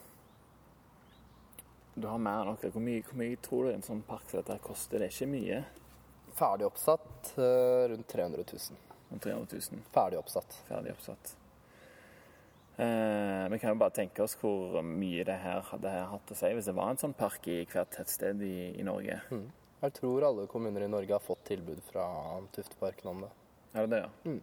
[2.01, 2.63] Du har mer enn nok.
[2.73, 4.99] Hvor mye, hvor mye tror du en sånn park som dette koster?
[4.99, 5.59] Det er ikke mye.
[6.39, 8.79] Ferdig oppsatt eh, rundt 300 000.
[9.11, 10.59] Om 300 000 Ferdig oppsatt.
[10.69, 11.35] ferdig oppsatt.
[12.81, 16.49] Eh, vi kan jo bare tenke oss hvor mye det her hadde hatt å si
[16.57, 19.19] hvis det var en sånn park i hvert tettsted i, i Norge.
[19.29, 19.51] Mm.
[19.83, 22.07] Jeg tror alle kommuner i Norge har fått tilbud fra
[22.57, 23.31] Tufteparken om det.
[23.75, 24.33] Er det det, ja?
[24.33, 24.41] Mm.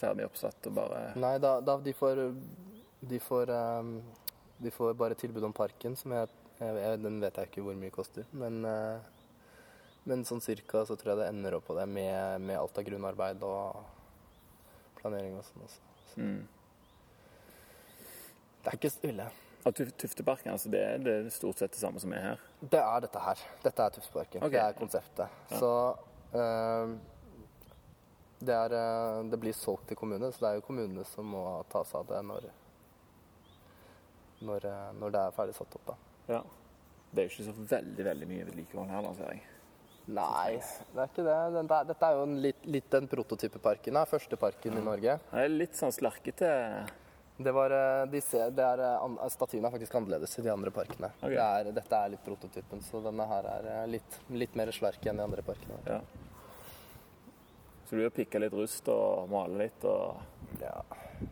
[0.00, 2.20] Ferdig oppsatt og bare Nei, da, da de får
[3.10, 3.94] De får um,
[4.58, 6.28] De får bare tilbud om parken, som jeg,
[6.58, 8.26] jeg, jeg Den vet jeg ikke hvor mye koster.
[8.34, 8.98] Men, uh,
[10.10, 12.86] men sånn cirka så tror jeg det ender opp på det med, med alt av
[12.88, 13.84] grunnarbeid og
[15.00, 15.92] planering og sånn også.
[16.10, 16.40] Så mm.
[18.64, 19.26] Det er ikke så ille.
[19.68, 22.44] Og Tuf- Tufteparken, altså det, er- det stort sett det samme som er her.
[22.62, 23.42] Det er dette her.
[23.64, 24.42] Dette er Tufteparken.
[24.42, 24.54] Okay.
[24.56, 25.28] Det er konseptet.
[25.50, 25.58] Ja.
[25.60, 25.72] Så
[26.34, 26.94] øh,
[28.40, 31.44] det, er, eh, det blir solgt til kommunene, så det er jo kommunene som må
[31.72, 32.48] ta seg av det når,
[34.48, 35.90] når, eh, når det er ferdig satt opp.
[35.92, 35.96] da.
[36.32, 36.42] Ja.
[37.10, 39.42] Det er jo ikke så veldig veldig mye vedlikehold her, da, ser jeg.
[40.10, 40.56] Nei,
[40.94, 41.64] det er ikke det.
[41.90, 43.98] Dette er jo en litt, litt den prototypeparken.
[44.10, 45.18] Første parken i Norge.
[45.30, 46.48] Det er litt sånn slarkete
[47.42, 51.08] Det var, eh, de ser, det er, eh, er faktisk annerledes i de andre parkene.
[51.22, 51.30] Okay.
[51.30, 55.06] Det er, dette er litt prototypen, så denne her er eh, litt, litt mer slark
[55.08, 55.78] enn de andre parkene.
[55.86, 56.00] Ja.
[57.88, 60.20] Så du har pikka litt rust og male litt, og...
[60.60, 60.82] Ja.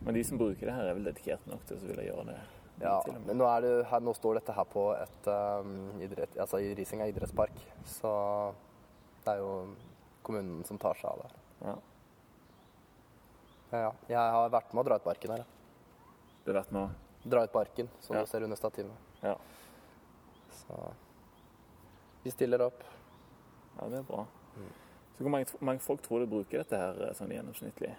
[0.01, 2.39] men de som bruker det her, er vel dedikert nok til å ville gjøre det?
[2.81, 2.95] Ja,
[3.27, 7.05] men nå, det, her, nå står dette her på et um, idrett, altså i Risinga
[7.11, 7.61] idrettspark,
[7.99, 8.15] så
[9.27, 9.53] det er jo
[10.25, 11.45] kommunen som tar seg av det.
[11.67, 11.77] Ja.
[13.69, 13.95] Ja, ja.
[14.15, 15.45] Jeg har vært med å dra ut parken her.
[15.45, 15.58] ja.
[16.45, 16.89] Det vet nå?
[17.23, 18.21] Dra ut parken, som Ja.
[18.23, 18.91] du ser under stativet.
[19.21, 19.35] Ja.
[20.51, 20.93] Så
[22.23, 22.83] vi stiller opp.
[23.79, 24.25] ja, det er bra.
[25.17, 27.91] Så hvor mange, mange folk tror du bruker dette her eh, sånn gjennomsnittlig?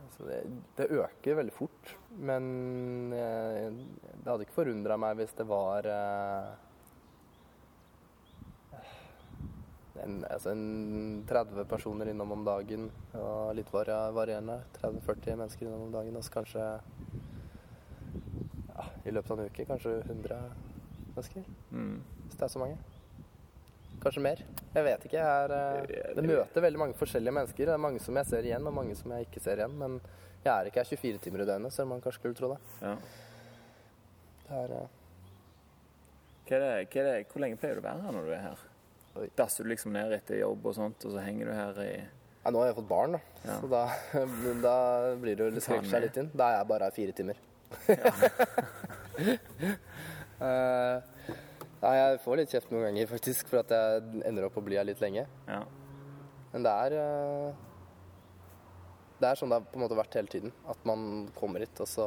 [0.00, 0.38] Altså det,
[0.76, 6.50] det øker veldig fort, men eh, det hadde ikke forundra meg hvis det var eh,
[10.02, 14.60] en, altså en 30 personer innom om dagen, og litt varierende.
[14.80, 16.66] 30-40 mennesker innom om dagen, og så kanskje
[19.06, 20.40] i løpet av en uke kanskje 100
[21.14, 22.00] mennesker, Mm.
[22.26, 22.78] hvis det er så mange.
[24.00, 24.38] Kanskje mer.
[24.74, 25.18] Jeg vet ikke.
[25.18, 27.56] Jeg er, eh, Det- møter veldig mange forskjellige mennesker.
[27.66, 29.76] Det er mange som jeg ser igjen, og mange som jeg ikke ser igjen.
[29.76, 30.00] Men
[30.44, 32.58] jeg er ikke her 24 timer i døgnet, selv om man kanskje skulle tro det.
[32.82, 32.96] Ja.
[34.48, 34.86] det er, eh,
[36.48, 38.32] Hva er det, hva er det, hvor lenge pleier du å være her når du
[38.32, 38.58] er her?
[39.16, 39.28] Oi.
[39.36, 41.92] Dasser du liksom ned etter jobb og sånt, og så henger du her i
[42.42, 43.20] ja, nå har jeg fått barn, da.
[43.44, 43.60] Ja.
[43.60, 43.86] Så da,
[44.62, 46.30] da blir det jo skrekker seg litt inn.
[46.34, 47.34] Da er jeg bare her fire timer.
[51.80, 54.76] Nei, jeg får litt kjeft noen ganger, faktisk, for at jeg ender opp å bli
[54.76, 55.24] her litt lenge.
[55.48, 55.62] Ja.
[56.50, 57.50] Men det er uh,
[59.20, 60.52] Det er sånn det har på en måte vært hele tiden.
[60.68, 61.00] At man
[61.36, 62.06] kommer hit, og så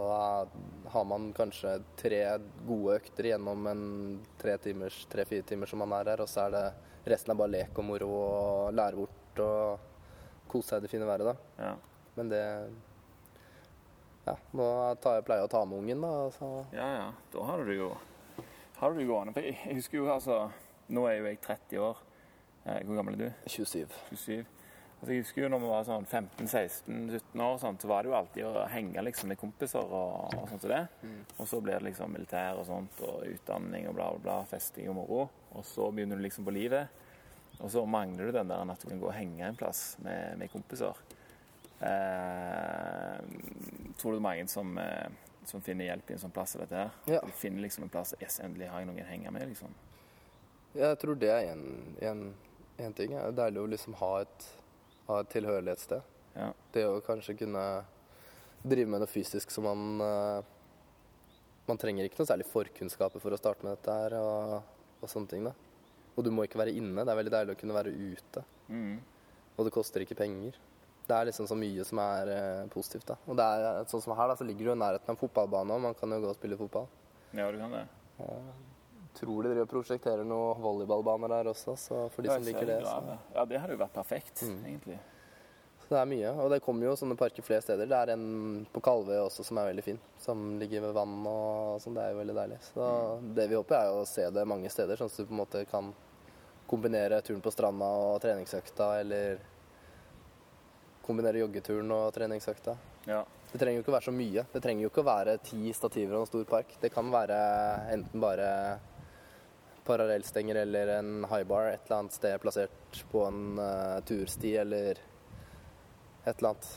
[0.93, 2.21] har man kanskje tre
[2.67, 3.83] gode økter gjennom en
[4.41, 6.65] tre timers, tre-fire timer som man er her, og så er det
[7.13, 11.09] resten er bare lek og moro og lære bort og kose seg i det fine
[11.09, 11.65] været, da.
[11.65, 11.73] ja.
[12.13, 12.45] Men det
[14.23, 14.65] Ja, nå
[15.03, 16.31] tar jeg pleier å ta med ungen, da.
[16.31, 17.07] Så Ja, ja.
[17.33, 17.93] Da har du det jo
[18.83, 19.31] har du det gående.
[19.31, 20.49] For jeg husker jo altså
[20.93, 21.99] Nå er jo jeg 30 år.
[22.65, 23.47] Eh, Hvor gammel er du?
[23.47, 23.85] 27.
[24.11, 24.41] 27.
[24.99, 28.17] Altså, jeg husker jo når vi var sånn 15-16-17 år, sånn, så var det jo
[28.17, 30.81] alltid å henge liksom, med kompiser og, og sånt som det.
[31.37, 34.91] Og så blir det liksom militær og sånt, og utdanning og bla, bla, bla, festing
[34.91, 35.25] og moro.
[35.55, 36.91] Og så begynner du liksom på livet.
[37.59, 40.37] Og så mangler du den der at du kan gå og henge en plass med,
[40.43, 40.99] med kompiser.
[41.83, 43.17] Eh,
[43.99, 45.09] tror du det er mange som, eh,
[45.45, 46.93] som finner hjelp i en sånn plass som dette her?
[47.09, 47.19] Ja.
[47.25, 49.73] Du finner liksom en plass Yes, endelig har jeg noen å henge med, liksom.
[50.73, 53.11] Jeg tror det er én ting.
[53.11, 54.47] Det er deilig å liksom ha et,
[55.07, 56.01] ha et tilhørighetssted.
[56.33, 56.47] Ja.
[56.73, 57.65] Det å kanskje kunne
[58.63, 60.49] drive med noe fysisk som man eh,
[61.67, 64.65] Man trenger ikke noe særlig forkunnskaper for å starte med dette her og,
[64.99, 65.45] og sånne ting.
[65.47, 65.53] da.
[66.17, 67.05] Og du må ikke være inne.
[67.05, 68.43] Det er veldig deilig å kunne være ute.
[68.67, 68.97] Mm.
[69.55, 70.57] Og det koster ikke penger.
[71.07, 73.05] Det er liksom så mye som er eh, positivt.
[73.11, 73.15] da.
[73.27, 75.73] Og det er sånn som her, da, så ligger du i nærheten av en fotballbane,
[75.75, 76.87] og man kan jo gå og spille fotball.
[77.33, 77.87] ja, du kan det.
[79.13, 82.79] Tror de driver og prosjekterer noen volleyballbaner der også, så for de som liker det.
[82.87, 83.17] Så.
[83.35, 84.63] Ja, det hadde jo vært perfekt, Mm.
[84.65, 84.97] egentlig.
[85.83, 86.29] så det er mye.
[86.41, 87.85] Og det kommer jo sånne parker flere steder.
[87.85, 91.81] Det er en på Kalvøy også som er veldig fin, som ligger ved vann og
[91.83, 91.93] sånn.
[91.93, 92.59] Det er jo veldig deilig.
[92.73, 95.31] Så det vi håper er jo å se det mange steder, sånn at du på
[95.35, 95.93] en måte kan
[96.67, 99.37] kombinere turen på stranda og treningsøkta, eller
[101.03, 102.75] kombinere joggeturen og treningsøkta.
[103.09, 103.23] Ja.
[103.51, 104.45] Det trenger jo ikke å være så mye.
[104.53, 106.71] Det trenger jo ikke å være ti stativer og en stor park.
[106.81, 107.37] Det kan være
[107.93, 108.47] enten bare
[109.83, 115.01] parallellstenger eller en high bar et eller annet sted plassert på en uh, tursti eller
[116.23, 116.69] et eller annet.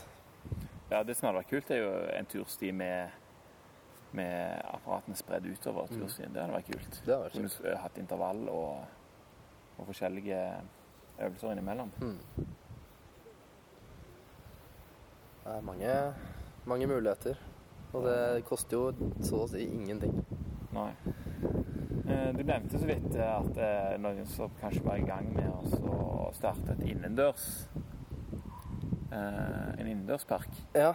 [0.91, 3.23] ja, det som hadde vært kult, er jo en tursti med
[4.17, 5.99] med apparatene spredd utover Mm.
[6.01, 6.31] turstien.
[6.33, 6.93] Det hadde vært kult.
[7.05, 8.85] Det hadde vært Kunne hatt intervall og,
[9.77, 10.37] og forskjellige
[11.19, 11.91] øvelser innimellom.
[11.99, 12.55] Mm.
[15.47, 15.91] Det er mange,
[16.67, 17.37] mange muligheter.
[17.95, 20.17] Og det koster jo så å si ingenting.
[20.75, 20.89] Nei.
[22.07, 25.47] Eh, Du nevnte så vidt eh, at er noen som kanskje var i gang med
[25.87, 27.45] å starte et innendørs
[29.11, 30.51] eh, en innendørspark.
[30.75, 30.91] Ja.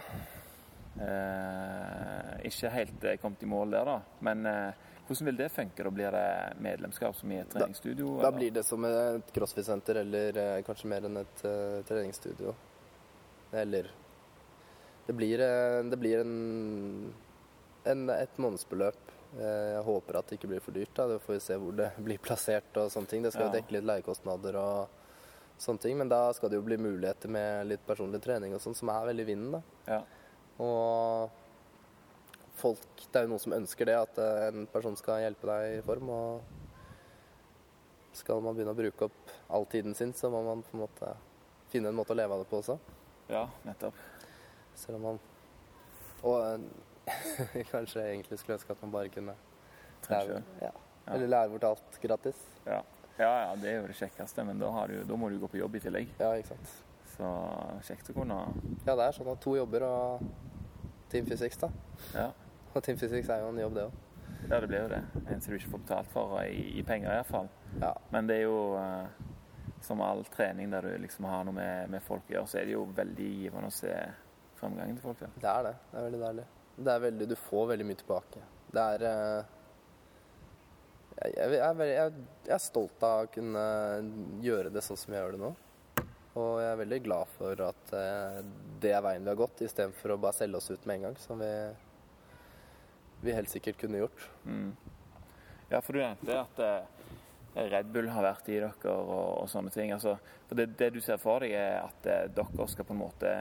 [1.01, 3.97] Eh, ikke helt eh, kommet i mål der, da.
[4.29, 5.83] Men eh, hvordan vil det funke?
[5.89, 6.27] Da blir det
[6.61, 8.19] medlemskap som i et treningsstudio?
[8.21, 12.53] Da da blir det som et crossfit-senter, eller eh, kanskje mer enn et eh, treningsstudio.
[13.53, 13.89] Eller
[15.07, 17.13] Det blir, eh, det blir en,
[17.85, 19.11] en, et månedsbeløp.
[19.35, 20.93] Eh, jeg håper at det ikke blir for dyrt.
[20.95, 23.23] da, Det får vi se hvor det blir plassert og sånne ting.
[23.25, 23.59] Det skal jo Ja.
[23.61, 24.87] dekke litt leiekostnader og
[25.59, 25.97] sånne ting.
[25.97, 29.05] Men da skal det jo bli muligheter med litt personlig trening og sånn, som er
[29.11, 29.61] veldig vinden, da.
[29.87, 30.01] Ja.
[30.63, 31.29] Og
[32.55, 32.79] folk
[33.11, 35.81] Det er jo noen som ønsker det, at eh, en person skal hjelpe deg i
[35.85, 36.09] form.
[36.09, 36.41] Og
[38.13, 41.15] skal man begynne å bruke opp all tiden sin, så må man på en måte
[41.73, 42.79] finne en måte å leve av det på også.
[43.29, 43.93] ja, nettopp.
[44.75, 45.19] Selv om man
[46.23, 46.59] Og
[47.11, 49.35] kanskje kanskje egentlig skulle ønske at man bare kunne
[50.09, 50.69] lære, ja.
[51.05, 51.13] Ja.
[51.13, 52.39] Eller lære bort alt gratis.
[52.65, 52.79] Ja.
[53.19, 55.49] ja, ja, det er jo det kjekkeste, men da, har du, da må du gå
[55.51, 56.13] på jobb i tillegg.
[56.19, 56.71] Ja, ikke sant.
[57.13, 57.27] Så
[57.87, 58.37] kjekt å kunne
[58.87, 60.23] Ja, det er sånn at to jobber og
[61.11, 61.69] Team Physics, da.
[62.15, 62.29] Ja,
[62.73, 63.99] Og Team Physics er jo en jobb, det òg.
[64.49, 65.03] ja det blir jo det.
[65.27, 67.51] En som du ikke får betalt for i, i penger, iallfall.
[67.81, 67.91] Ja.
[68.15, 69.27] Men det er jo eh,
[69.83, 72.69] som all trening der du liksom har noe med, med folk å gjøre, så er
[72.69, 73.91] det jo veldig givende å se
[74.63, 75.23] fremgangen til folk.
[75.23, 75.31] Ja.
[75.35, 75.75] Det er det.
[75.91, 76.47] Det er veldig deilig.
[76.75, 78.47] Det er veldig, du får veldig mye tilbake.
[78.73, 79.51] Det er eh,
[81.19, 83.65] jeg, jeg, er veldig, jeg, jeg er stolt av å kunne
[84.43, 85.53] gjøre det sånn som jeg gjør det nå.
[86.41, 88.39] Og jeg er veldig glad for at eh,
[88.81, 91.19] det er veien vi har gått, istedenfor å bare selge oss ut med en gang,
[91.21, 91.53] som vi,
[93.21, 94.27] vi helt sikkert kunne gjort.
[94.49, 94.71] Mm.
[95.69, 99.69] Ja, for du nevnte at eh, Red Bull har vært i dere og, og sånne
[99.73, 99.93] ting.
[99.93, 100.15] Altså,
[100.49, 103.35] for det, det du ser for deg, er at dere skal på en måte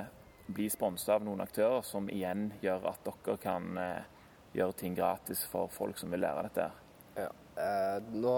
[0.55, 4.05] bli sponsa av noen aktører, som igjen gjør at dere kan eh,
[4.57, 6.69] gjøre ting gratis for folk som vil lære dette.
[7.17, 7.29] Ja.
[7.62, 8.37] Eh, nå,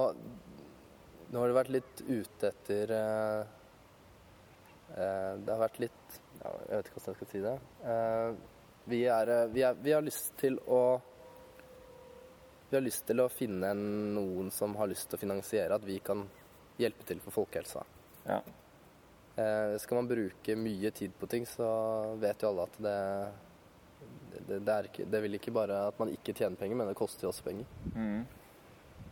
[1.31, 3.53] nå har det vært litt ute etter eh,
[4.97, 7.55] eh, Det har vært litt ja, Jeg vet ikke hvordan jeg skal si det.
[7.93, 8.31] Eh,
[8.91, 10.83] vi, er, eh, vi, er, vi har lyst til å
[12.71, 16.01] Vi har lyst til å finne noen som har lyst til å finansiere at vi
[16.03, 16.27] kan
[16.81, 17.85] hjelpe til for folkehelsa.
[18.27, 18.41] Ja.
[19.35, 21.67] Eh, skal man bruke mye tid på ting, så
[22.23, 23.01] vet jo alle at det
[24.35, 26.99] det, det, er ikke, det vil ikke bare at man ikke tjener penger, men det
[26.99, 27.69] koster jo også penger.
[27.95, 28.25] Mm.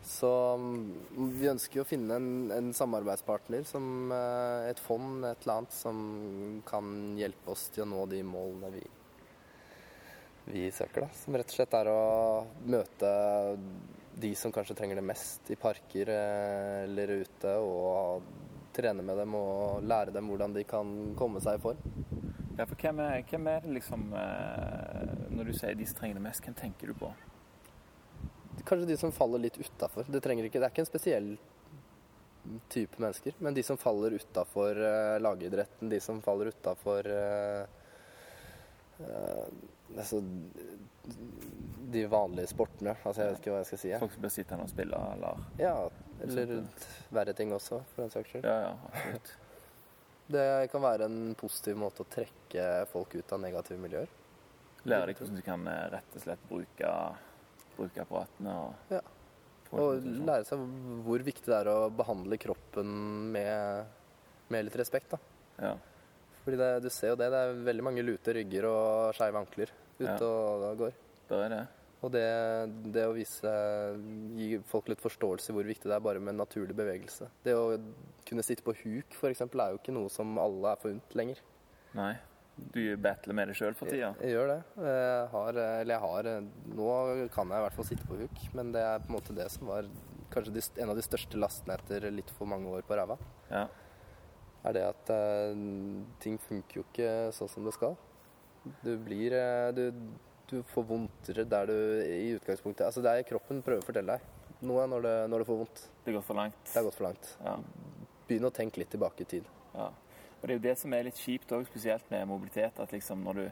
[0.02, 5.44] Så mm, vi ønsker jo å finne en, en samarbeidspartner, som eh, et fond, et
[5.44, 6.02] eller annet, som
[6.68, 8.85] kan hjelpe oss til å nå de målene vi,
[10.50, 11.06] vi søker.
[11.06, 11.11] da.
[11.22, 12.02] Som rett og slett er å
[12.66, 13.12] møte
[14.22, 18.26] de som kanskje trenger det mest i parker eh, eller ute, og
[18.74, 21.82] trene med dem og lære dem hvordan de kan komme seg i form.
[22.58, 26.18] Ja, for hvem er, hvem er det liksom eh, Når du sier de som trenger
[26.18, 27.08] det mest, hvem tenker du på?
[28.68, 30.04] Kanskje de som faller litt utafor.
[30.06, 31.30] Det, det er ikke en spesiell
[32.68, 37.06] type mennesker, men de som faller utafor uh, lagidretten, de som faller utafor
[39.97, 40.21] altså,
[41.92, 42.95] de vanlige sportene.
[43.05, 43.90] Altså, jeg vet ikke hva jeg skal si.
[43.92, 44.01] jeg.
[44.01, 45.75] Folk som blir sittende og spille, eller Ja,
[46.23, 46.53] eller
[47.12, 48.47] verre ting også, for den saks skyld.
[48.49, 49.33] Ja, ja, absolutt.
[50.33, 54.12] Det kan være en positiv måte å trekke folk ut av negative miljøer.
[54.88, 56.92] Lære deg hvordan du kan eh, rett og slett bruke,
[57.77, 59.03] bruke apparatene og Ja.
[59.73, 60.62] Og lære seg
[61.07, 62.88] hvor viktig det er å behandle kroppen
[63.33, 63.87] med,
[64.53, 65.14] med litt respekt.
[65.14, 65.18] da.
[65.64, 65.75] Ja.
[66.44, 69.70] Fordi det, du ser jo det, det er veldig mange lute rygger og skeive ankler
[70.00, 70.16] ute Ja.
[70.26, 70.92] og går.
[71.28, 71.61] Det er det.
[72.02, 72.22] Og det,
[72.96, 73.50] det å vise,
[74.35, 77.28] gi folk litt forståelse i hvor viktig det er bare med naturlig bevegelse.
[77.46, 77.76] Det å
[78.26, 79.44] kunne sitte på huk f.eks.
[79.46, 81.38] er jo ikke noe som alle er forunt lenger.
[81.94, 82.16] Nei.
[82.74, 84.11] Du battler med det sjøl for tida.
[84.20, 84.59] Jeg gjør det.
[84.85, 86.28] Jeg har, eller jeg har
[86.74, 86.88] Nå
[87.33, 89.46] kan jeg i hvert fall sitte på huk, men det er på en måte det
[89.55, 89.88] som var
[90.35, 93.16] kanskje en av de største lastene etter litt for mange år på ræva.
[93.48, 93.64] Ja.
[94.62, 95.62] Er det at eh,
[96.22, 97.96] ting funker jo ikke sånn som det skal.
[98.85, 99.88] Du blir eh, du,
[100.51, 104.38] du får vondtere der du i utgangspunktet Altså det er kroppen prøver å fortelle deg
[104.62, 105.83] noe når det, når det får vondt.
[106.07, 106.62] Det går for langt.
[106.68, 107.33] Det er gått for langt.
[107.42, 107.57] Ja.
[108.29, 109.51] Begynn å tenke litt tilbake i tid.
[109.75, 109.90] ja.
[110.42, 112.81] Og det er jo det som er litt kjipt òg, spesielt med mobilitet.
[112.83, 113.44] At liksom når du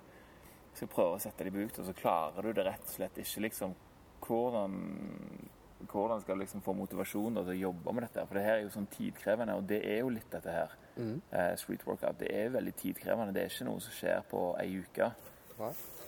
[0.75, 3.20] skal prøve å sette det i bruk, og så klarer du det rett og slett
[3.23, 3.44] ikke.
[3.46, 3.77] liksom
[4.20, 4.75] Hvordan,
[5.87, 8.27] hvordan skal du liksom få motivasjon da, til å jobbe med dette?
[8.27, 10.75] For det her er jo sånn tidkrevende, og det er jo litt dette her.
[11.31, 12.19] Eh, street workout.
[12.21, 13.35] Det er veldig tidkrevende.
[13.37, 15.11] Det er ikke noe som skjer på ei uke.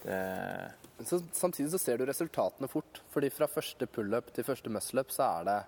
[0.03, 0.19] Det,
[1.07, 3.03] så, samtidig så ser du resultatene fort.
[3.15, 5.59] Fordi fra første pullup til første muscleup så er det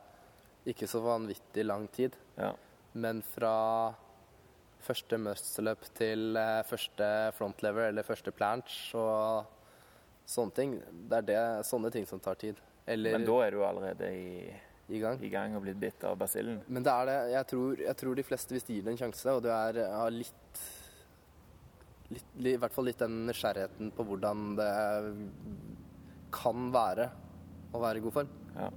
[0.74, 2.16] ikke så vanvittig lang tid.
[2.38, 2.52] Ja.
[2.92, 3.56] Men fra
[4.84, 7.08] første muscleup til eh, første
[7.38, 9.50] frontlever eller første planche og
[10.28, 10.76] sånne ting,
[11.08, 12.60] det er det, sånne ting som tar tid.
[12.86, 14.52] Eller Men da er du allerede i,
[14.88, 15.20] i gang.
[15.24, 16.60] i gang og blitt bitt av basillen.
[16.68, 17.18] Men det er det.
[17.32, 19.80] Jeg tror, jeg tror de fleste, hvis de gir det en sjanse, og du er,
[19.88, 20.62] har litt,
[22.12, 24.72] litt I hvert fall litt den nysgjerrigheten på hvordan det
[26.34, 27.08] kan være
[27.74, 28.34] å være i god form.
[28.54, 28.72] Ja.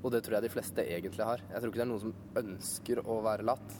[0.00, 1.42] Og det tror jeg de fleste egentlig har.
[1.50, 3.78] Jeg tror ikke det er noen som ønsker å være latt.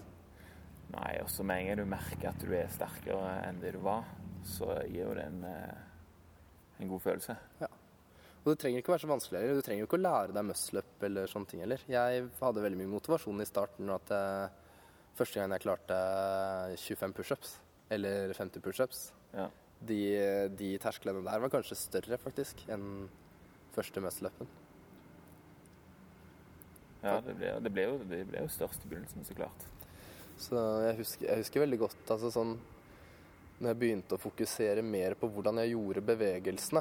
[0.90, 4.08] Nei, også med en gang du merker at du er sterkere enn det du var,
[4.46, 7.36] så gir jo det en, eh, en god følelse.
[8.40, 9.58] Og det trenger ikke være så vanskelig heller.
[9.60, 11.82] Du trenger jo ikke å lære deg muscle-up eller sånne ting heller.
[11.92, 13.90] Jeg hadde veldig mye motivasjon i starten.
[13.92, 14.46] At jeg,
[15.18, 15.98] første gang jeg klarte
[16.80, 17.56] 25 pushups,
[17.92, 19.02] eller 50 pushups,
[19.36, 19.48] Ja.
[19.84, 20.00] de,
[20.56, 23.08] de tersklene der var kanskje større faktisk enn
[23.76, 24.48] første muscle-upen.
[27.00, 29.62] Ja, det ble, det ble, jo, det ble jo størst i begynnelsen, så klart.
[30.40, 32.54] Så jeg husker, jeg husker veldig godt altså sånn
[33.60, 36.80] Når jeg begynte å fokusere mer på hvordan jeg gjorde bevegelsene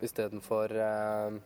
[0.00, 1.38] istedenfor eh,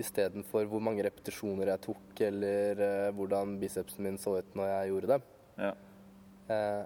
[0.00, 4.92] Istedenfor hvor mange repetisjoner jeg tok, eller uh, hvordan bicepsen min så ut når jeg
[4.92, 5.18] gjorde det.
[5.58, 5.72] Ja.
[6.46, 6.84] Uh,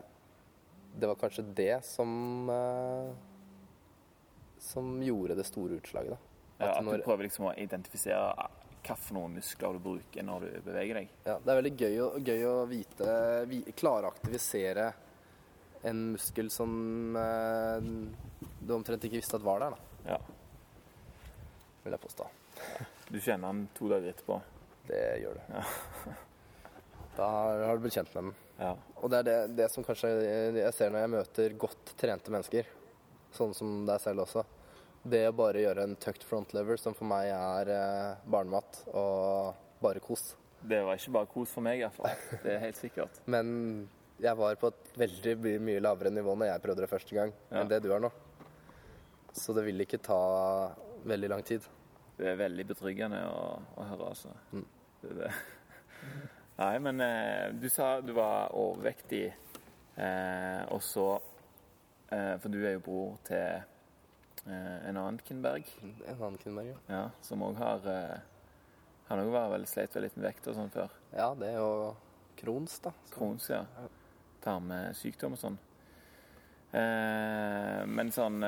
[0.96, 3.12] det var kanskje det som uh,
[4.62, 6.18] Som gjorde det store utslaget, da.
[6.59, 8.48] Ja, At at når- du prøver liksom å identifisere
[8.85, 11.12] for noen muskler du bruker når du beveger deg.
[11.24, 13.14] Ja, det er veldig gøy gøy å vite
[13.48, 14.92] vi, Klare å aktivisere
[15.88, 17.16] en muskel som
[18.66, 20.18] du omtrent ikke visste at var der, da, Ja.
[21.85, 22.27] vil jeg påstå.
[23.11, 24.40] Du kjenner han to dager etterpå.
[24.88, 26.14] Det gjør du.
[27.16, 27.27] Da
[27.66, 28.35] har du blitt kjent med den.
[28.59, 28.72] Ja.
[29.03, 30.11] Og det er det, det som kanskje
[30.57, 32.66] jeg ser når jeg møter godt trente mennesker,
[33.35, 34.44] sånn som deg selv også.
[35.05, 39.55] Det å bare gjøre en tucked front lever, som for meg er eh, barnemat og
[39.85, 40.31] bare kos.
[40.64, 42.14] Det var ikke bare kos for meg, iallfall.
[42.44, 43.18] Det er helt sikkert.
[43.29, 43.50] Men
[44.22, 47.61] jeg var på et veldig mye lavere nivå når jeg prøvde det første gang, Ja.
[47.61, 48.11] enn det du er nå.
[49.35, 50.20] Så det vil ikke ta
[51.05, 51.64] veldig lang tid.
[52.14, 54.31] Det er veldig betryggende å, å høre, altså.
[54.55, 54.66] Mm.
[55.03, 55.31] Det, det.
[56.61, 59.25] Nei, men eh, du sa du var overvektig,
[59.99, 61.09] eh, og så
[62.14, 66.79] eh, For du er jo bror til eh, en annen Kinberg, En annen Kinberg, ja.
[66.94, 68.14] ja, som òg har eh,
[69.11, 70.94] Han òg var vel sleit med litt vekt og sånn før.
[71.11, 71.90] Ja, det er jo
[72.38, 72.94] Crohns, da.
[73.11, 73.64] Så- Krons, ja.
[74.47, 75.59] Tarmsykdom og sånn.
[76.75, 78.38] Eh, men sånn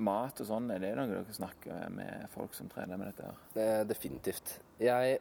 [0.00, 3.84] mat og sånn, er det noe dere snakker med folk som trener med dette her?
[3.88, 4.58] Definitivt.
[4.80, 5.18] Jeg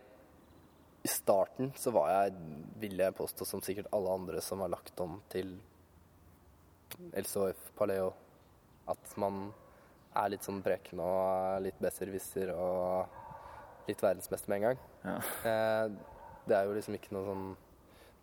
[1.03, 2.33] I starten så var jeg,
[2.81, 5.53] vil jeg påstå, som sikkert alle andre som har lagt om til
[7.15, 8.09] LCHF Paleo,
[8.91, 9.49] at man
[10.17, 14.81] er litt sånn breken og litt besserwisser og litt verdensmester med en gang.
[15.05, 15.15] Ja.
[15.47, 15.91] Eh,
[16.49, 17.49] det er jo liksom ikke noe sånn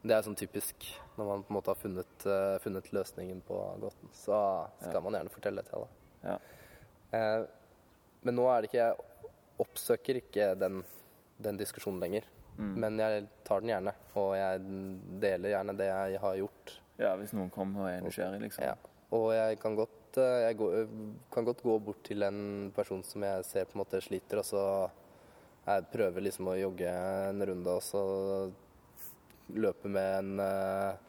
[0.07, 0.85] Det er sånn typisk
[1.17, 4.11] når man på en måte har funnet, eh, funnet løsningen på gåten.
[4.13, 4.37] Så
[4.79, 5.01] skal Ja.
[5.01, 5.89] man gjerne fortelle det til alle.
[6.27, 6.39] Ja.
[7.17, 7.43] Eh,
[8.27, 9.31] men nå er det ikke Jeg
[9.63, 10.83] oppsøker ikke den,
[11.41, 12.27] den diskusjonen lenger.
[12.57, 12.75] Mm.
[12.81, 14.61] Men jeg tar den gjerne, og jeg
[15.23, 16.77] deler gjerne det jeg har gjort.
[16.97, 18.65] ja, hvis noen kommer og er nysgjerrig, liksom.
[18.65, 18.77] Ja.
[19.17, 20.77] Og jeg kan godt, eh, jeg går,
[21.33, 24.49] kan godt gå bort til en person som jeg ser på en måte sliter, og
[24.49, 24.63] så
[25.67, 26.91] jeg prøver liksom å jogge
[27.29, 28.03] en runde, og så
[29.55, 31.06] løpe med en, eh,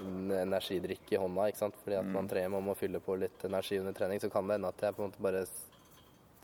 [0.00, 1.78] en energidrikk i hånda, ikke sant?
[1.84, 4.58] Fordi at man trener man må fylle på litt energi under trening, så kan det
[4.58, 5.44] hende at jeg på en måte bare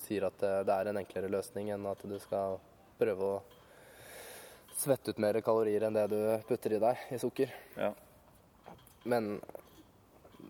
[0.04, 2.58] sier at det er en enklere løsning enn at du skal
[3.00, 3.36] prøve å
[4.76, 7.52] svette ut mer kalorier enn det du putter i deg i sukker.
[7.80, 7.92] Ja.
[9.08, 9.38] Men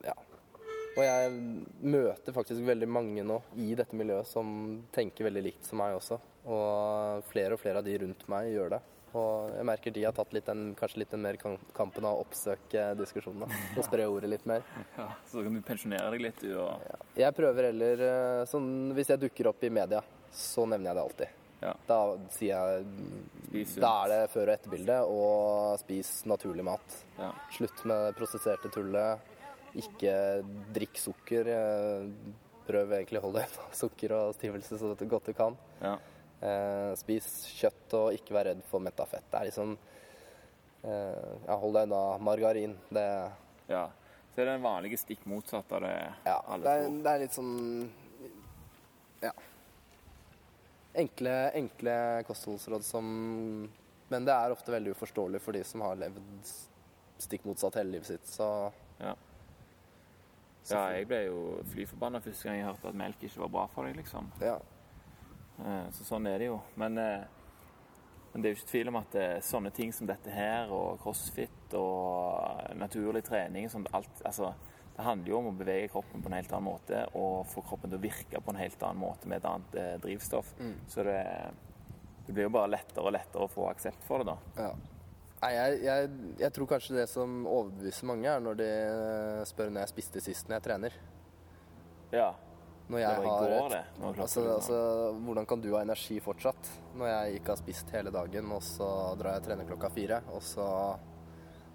[0.04, 0.16] ja.
[0.96, 1.32] Og jeg
[1.84, 4.48] møter faktisk veldig mange nå i dette miljøet som
[4.94, 6.18] tenker veldig likt som meg også.
[6.46, 8.82] Og flere og flere av de rundt meg gjør det.
[9.16, 12.24] Og jeg merker de har tatt litt den, kanskje litt den mer kampen av å
[12.26, 13.48] oppsøke diskusjonene.
[13.78, 14.62] Og spre ordet litt mer.
[14.98, 15.08] ja.
[15.30, 19.22] Så kan du pensjonere deg litt, du, og Jeg prøver heller eh, sånn Hvis jeg
[19.22, 20.02] dukker opp i media,
[20.36, 21.42] så nevner jeg det alltid.
[21.62, 21.70] Ja.
[21.88, 21.98] Da
[22.34, 23.70] sier jeg.
[23.80, 26.98] Da er det før- og etterbilde, og spis naturlig mat.
[27.18, 27.30] Ja.
[27.56, 29.32] Slutt med det prosesserte tullet.
[29.76, 30.12] Ikke
[30.76, 31.48] drikk sukker.
[31.48, 32.10] eh,
[32.66, 35.54] Prøv egentlig å holde unna sukker og stivelse så godt du kan.
[35.80, 35.96] Ja.
[36.40, 37.26] Eh, spis
[37.56, 39.24] kjøtt og ikke vær redd for metta fett.
[39.30, 39.70] Det er liksom
[40.84, 42.76] eh, ja, Hold deg unna margarin.
[42.92, 43.06] Det,
[43.70, 43.86] ja.
[44.34, 45.94] Så er det den vanlige stikk motsatt av det
[46.26, 46.98] ja, alle det, er, tror.
[47.06, 47.54] det er litt sånn
[49.24, 49.32] Ja.
[50.96, 51.96] Enkle, enkle
[52.28, 53.06] kostholdsråd som
[54.12, 56.52] Men det er ofte veldig uforståelig for de som har levd
[57.20, 58.28] stikk motsatt hele livet sitt.
[58.28, 58.50] Så
[59.00, 59.16] Ja.
[60.66, 63.66] Ja, jeg ble jo fly forbanna første gang jeg hørte at melk ikke var bra
[63.70, 64.26] for deg, liksom.
[64.42, 64.56] Ja.
[65.64, 66.60] Eh, Så sånn er det jo.
[66.76, 67.24] Men, eh,
[68.32, 70.98] men det er jo ikke tvil om at eh, sånne ting som dette her, og
[71.00, 74.54] crossfit og naturlig trening sånn, alt, altså,
[74.96, 77.90] Det handler jo om å bevege kroppen på en helt annen måte og få kroppen
[77.92, 80.54] til å virke på en helt annen måte med et annet eh, drivstoff.
[80.88, 81.18] Så det,
[82.26, 84.38] det blir jo bare lettere og lettere å få aksept for det, da.
[84.56, 84.70] Ja.
[85.42, 86.08] Nei, jeg, jeg,
[86.40, 88.70] jeg tror kanskje det som overbeviser mange, er når de
[89.52, 90.96] spør når jeg spiste sist når jeg trener.
[92.16, 92.30] Ja.
[92.88, 94.18] Når Det jeg var i har går, et- det.
[94.22, 94.76] Altså, altså,
[95.26, 98.90] hvordan kan du ha energi fortsatt når jeg ikke har spist hele dagen, og så
[99.18, 100.66] drar jeg og trener klokka fire, og så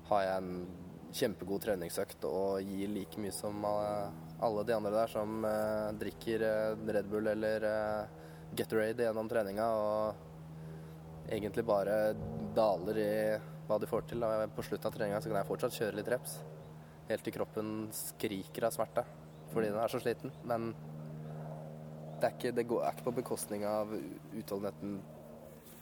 [0.10, 0.68] har jeg en
[1.12, 6.94] kjempegod treningsøkt og gir like mye som alle de andre der som eh, drikker eh,
[6.96, 8.06] Red Bull eller eh,
[8.56, 10.16] Gatorade gjennom treninga og
[11.30, 12.14] egentlig bare
[12.56, 13.12] daler i
[13.68, 14.24] hva de får til.
[14.24, 16.40] Og på slutten av treninga så kan jeg fortsatt kjøre litt reps.
[17.12, 19.06] Helt til kroppen skriker av smerte
[19.52, 20.32] fordi den er så sliten.
[20.48, 20.74] Men
[22.22, 23.92] det er ikke, det går, er ikke på bekostning av
[24.38, 25.02] utholdenheten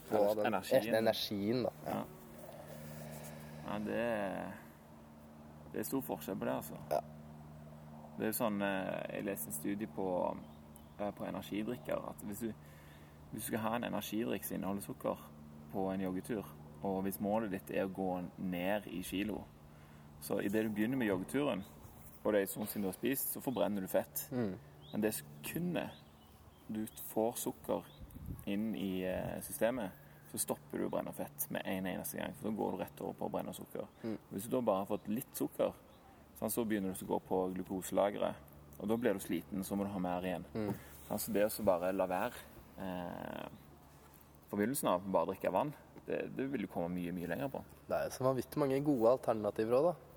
[0.10, 0.96] på den energien.
[0.96, 1.74] energien da.
[1.86, 2.00] Ja.
[3.70, 4.54] Ja, det er,
[5.74, 6.80] det er stor forskjell på det, altså.
[6.92, 7.02] Ja.
[8.18, 10.08] Det er jo sånn eh, Jeg leste en studie på,
[10.98, 12.02] eh, på energidrikker.
[12.12, 12.50] At hvis du,
[13.32, 15.22] hvis du skal ha en energidrikk som inneholder sukker
[15.74, 16.48] på en joggetur,
[16.84, 19.42] og hvis målet ditt er å gå ned i kilo
[20.24, 21.62] Så idet du begynner med joggeturen,
[22.24, 24.26] og det er sånn som du har spist, så forbrenner du fett.
[24.36, 24.58] Mm.
[24.92, 26.09] Men det sekundet
[26.70, 27.86] du får sukker
[28.50, 29.92] inn i eh, systemet,
[30.30, 32.36] så stopper du å brenne fett med en eneste gang.
[32.38, 33.88] For da går du rett over på å brenne sukker.
[34.30, 35.74] Hvis du da bare har fått litt sukker,
[36.38, 38.46] sånn, så begynner du å gå på glukoselageret.
[38.80, 40.46] Og da blir du sliten, så må du ha mer igjen.
[41.10, 42.38] Altså det å bare la være
[42.78, 43.48] eh,
[44.52, 45.74] forbindelsen av bare drikke vann,
[46.06, 47.64] det, det vil du komme mye, mye lenger på.
[47.90, 50.09] Det er så vanvittig mange gode alternativer òg, da.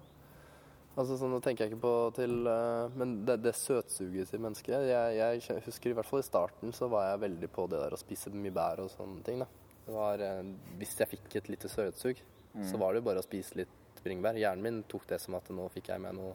[0.92, 4.84] Altså sånn, Nå tenker jeg ikke på til uh, Men det, det søtsuges i mennesket
[4.90, 7.96] jeg, jeg husker i hvert fall i starten så var jeg veldig på det der
[7.96, 9.40] å spise mye bær og sånne ting.
[9.40, 9.48] da.
[9.86, 10.42] Det var, uh,
[10.80, 12.20] Hvis jeg fikk et lite søtsug,
[12.68, 14.36] så var det jo bare å spise litt bringebær.
[14.36, 16.34] Hjernen min tok det som at nå fikk jeg med noe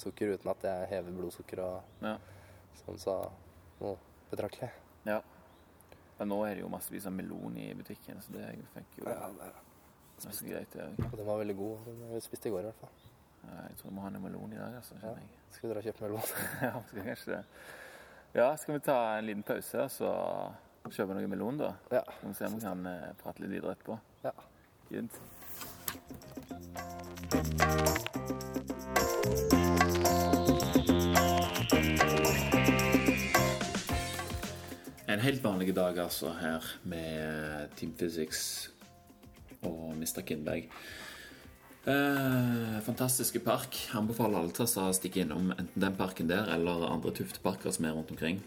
[0.00, 2.14] sukker uten at jeg hever blodsukker og Ja.
[2.86, 3.16] sånn sa
[3.80, 3.98] noe
[4.30, 4.70] betraktelig.
[5.04, 5.20] ja.
[6.18, 10.70] Men nå er det jo massevis av melon i butikken, så det fikk jo greit.
[10.72, 10.88] det.
[11.12, 11.86] Og den var veldig god.
[11.86, 13.09] Den vi spiste i går i hvert fall.
[13.44, 14.94] Ja, Jeg tror vi må ha en melon i dag, altså.
[15.02, 15.14] Ja.
[15.16, 15.28] jeg.
[15.54, 16.34] Skal vi dra og kjøpe melon?
[16.68, 17.44] Ja, skal kanskje det.
[18.34, 20.12] Ja, skal vi ta en liten pause, så
[20.86, 21.72] kjøpe noe melon, da?
[21.90, 22.04] Ja.
[22.20, 23.98] Så vi se om vi kan eh, prate litt videre etterpå.
[24.24, 24.34] ja.
[24.90, 25.20] Fint.
[35.10, 38.70] En helt vanlig dag altså her med Team Physics
[39.62, 40.22] og Mr.
[40.26, 40.70] Kindberg.
[41.88, 43.76] Eh, fantastiske park.
[43.96, 47.94] Anbefaler alle til å stikke innom enten den parken der eller andre tufteparker som er
[47.96, 48.42] rundt omkring.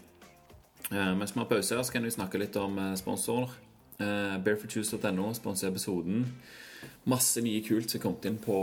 [0.90, 3.56] Eh, mens vi har pause her, så kan vi snakke litt om eh, sponsorer.
[3.98, 6.28] Eh, Barefootjuice.no sponser episoden.
[7.08, 8.56] Masse mye kult som er kommet inn på,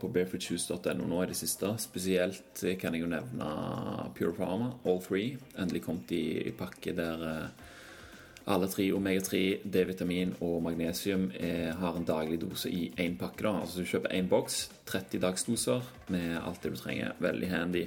[0.00, 1.70] på barefootjuice.no nå i det siste.
[1.80, 3.48] Spesielt kan jeg jo nevne
[4.16, 5.36] Pure Farmer, All Three.
[5.56, 7.67] Endelig kommet i, i pakke der eh,
[8.48, 13.42] alle tre omega-3, D-vitamin og magnesium er, har en daglig dose i én pakke.
[13.44, 13.52] da.
[13.60, 17.12] Altså Du kjøper én boks, 30 dagsdoser med alt det du trenger.
[17.20, 17.82] Veldig handy.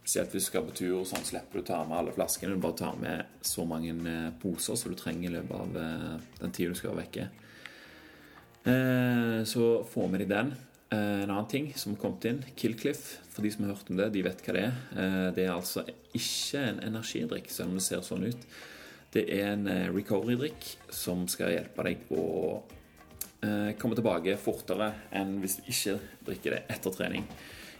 [0.00, 2.56] Spesielt hvis du skal på tur, sånn slipper du å ta med alle flaskene.
[2.56, 6.16] Du bare tar med så mange eh, poser som du trenger i løpet av eh,
[6.40, 7.28] den tida du skal være vekke.
[8.64, 10.50] Eh, Så få med deg den.
[10.90, 13.18] Eh, En annen ting som har kommet inn, Killcliff.
[13.30, 14.74] For de som har hørt om det, de vet hva det er.
[14.96, 15.84] Eh, Det er altså
[16.14, 18.46] ikke en energidrikk, selv om det ser sånn ut.
[19.10, 22.24] Det er en eh, recovery-drikk som skal hjelpe deg å
[23.42, 25.96] eh, komme tilbake fortere enn hvis du ikke
[26.28, 27.26] drikker det etter trening.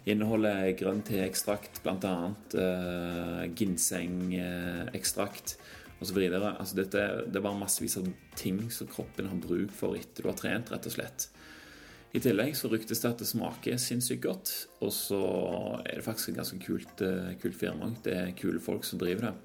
[0.09, 2.15] Inneholder grønn teekstrakt, bl.a.
[2.57, 5.59] Uh, ginsengekstrakt
[6.01, 6.17] osv.
[6.33, 8.09] Altså dette, det er bare massevis av
[8.39, 11.29] ting som kroppen har bruk for etter du har trent, rett og slett.
[12.17, 15.21] I tillegg så ryktes det at det smaker sinnssykt godt, og så
[15.85, 17.93] er det faktisk et ganske kult, eh, kult firma.
[18.03, 19.37] Det er kule folk som driver det.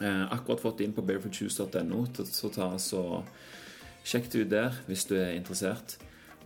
[0.00, 3.02] Eh, akkurat fått inn på barefootjuice.no, så ta så
[4.02, 5.98] sjekk det ut der hvis du er interessert.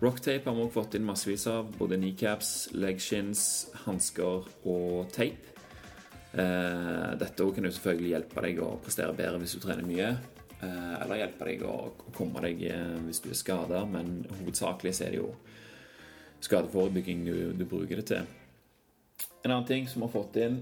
[0.03, 1.71] Rocktape har vi også fått inn massevis av.
[1.79, 3.43] Både kneecaps, legshins,
[3.87, 5.55] hansker og tape.
[6.37, 10.11] Eh, dette kan jo selvfølgelig hjelpe deg å prestere bedre hvis du trener mye.
[10.61, 11.77] Eh, eller hjelpe deg å
[12.17, 12.67] komme deg
[13.07, 15.31] hvis du er skada, men hovedsakelig så er det jo
[16.45, 18.27] skadeforebygging du, du bruker det til.
[19.47, 20.61] En annen ting som vi har fått inn,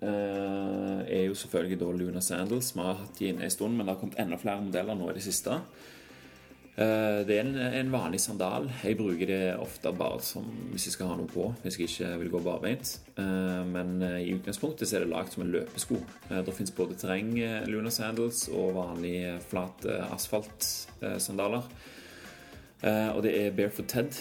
[0.00, 2.72] er jo selvfølgelig da Luna Sandals.
[2.74, 5.10] Vi har hatt de inne en stund, men det har kommet enda flere modeller nå
[5.10, 5.58] i det siste.
[6.80, 8.70] Eh, det er en, en, vanlig sandal.
[8.84, 11.50] Jeg bruker det ofte bare som hvis jeg skal ha noe på.
[11.64, 12.94] Hvis jeg ikke vil gå barbeint.
[13.20, 16.00] Eh, men eh, i utgangspunktet så er det lagd som en løpesko.
[16.30, 17.34] Det fins både terreng
[17.68, 21.68] Luna Sandals og vanlige flate asfaltsandaler.
[22.80, 24.16] Og det er Barefoot Ted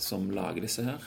[0.00, 1.02] som lager disse her.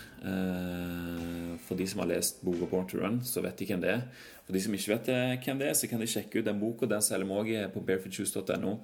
[1.68, 4.04] For de som har lest boka Born to Run, så vet de hvem det er.
[4.48, 5.10] For de som ikke vet
[5.46, 6.88] hvem det er, så kan de sjekke ut den boka.
[6.90, 8.78] Den selger vi òg på barefootshoes.no.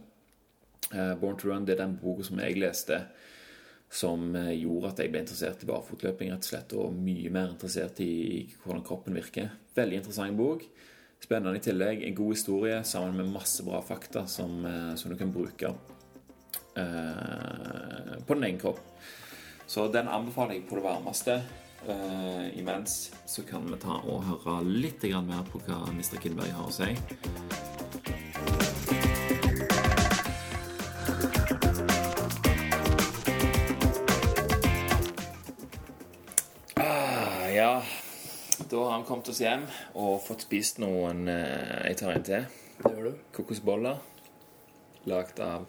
[0.91, 2.99] Uh, Born to Run det er den boka som jeg leste
[3.93, 7.53] som uh, gjorde at jeg ble interessert i barfotløping, rett og slett, og mye mer
[7.53, 9.53] interessert i, hvordan kroppen virker.
[9.77, 10.65] Veldig interessant bok.
[11.23, 12.03] Spennende i tillegg.
[12.03, 15.75] En god historie sammen med masse bra fakta som, uh, som du kan bruke
[16.73, 18.79] på din egen kropp.
[19.73, 21.41] Så den anbefaler jeg på det varmeste.
[22.55, 26.19] imens så kan vi ta og høre litt mer på hva Mr.
[26.21, 26.93] Kindberg har å si.
[37.55, 37.81] Ja,
[38.69, 39.65] Da har han kommet oss hjem
[39.95, 42.45] og fått spist noen eh, Jeg tar en til.
[42.77, 43.23] Det gjør du.
[43.33, 43.97] Kokosboller.
[45.09, 45.65] Lagd av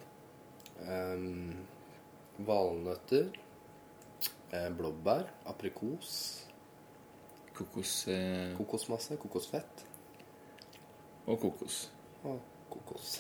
[0.89, 1.57] um,
[2.45, 3.44] Valnøtter.
[4.55, 5.27] Eh, blåbær.
[5.51, 6.15] Aprikos.
[7.55, 8.55] Kokos eh...
[8.57, 9.17] Kokosmasse.
[9.17, 9.87] Kokosfett.
[11.27, 11.91] Og kokos.
[12.23, 12.41] Og
[12.71, 13.17] kokos.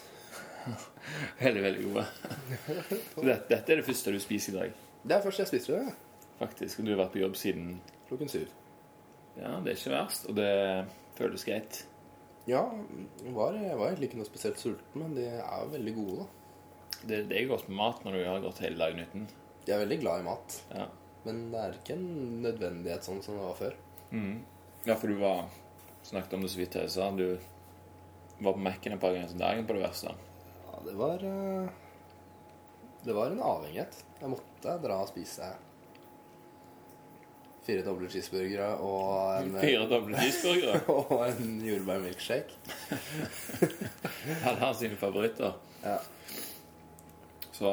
[1.42, 2.04] veldig, veldig gode.
[3.28, 4.76] dette, dette, er det første du spiser i dag?
[5.02, 5.96] Det er det første jeg spiser det.
[6.38, 6.78] Faktisk.
[6.78, 7.74] Og du har vært på jobb siden
[8.08, 8.48] Klokken syv.
[9.34, 10.50] Ja, det er ikke verst, og det
[11.18, 11.78] føles greit.
[12.46, 12.60] Ja,
[13.24, 16.98] jeg var, jeg var egentlig ikke noe spesielt sulten, men de er veldig gode, da.
[17.00, 19.24] Det, det er godt med mat når du har gått hele dagen uten.
[19.64, 20.84] Jeg er veldig glad i mat, ja.
[21.24, 22.08] Men det er ikke en
[22.44, 23.76] nødvendighet sånn som det var før.
[24.12, 24.38] Mm.
[24.84, 25.46] Ja, for du var
[26.04, 27.10] snakket om det så vidt jeg sa.
[27.16, 27.26] Du
[28.44, 30.14] var på Mac-en et par ganger om dagen på det verste.
[30.66, 31.68] Ja, det var eh,
[33.04, 34.02] Det var en avhengighet.
[34.20, 35.54] Jeg måtte dra og spise
[37.64, 40.82] Fire doble cheeseburgere og en Fire doble cheeseburgere?
[40.92, 42.58] og en jordbærmilkshake.
[44.44, 45.56] Alle har sine favoritter.
[45.80, 45.96] Ja.
[47.54, 47.70] Så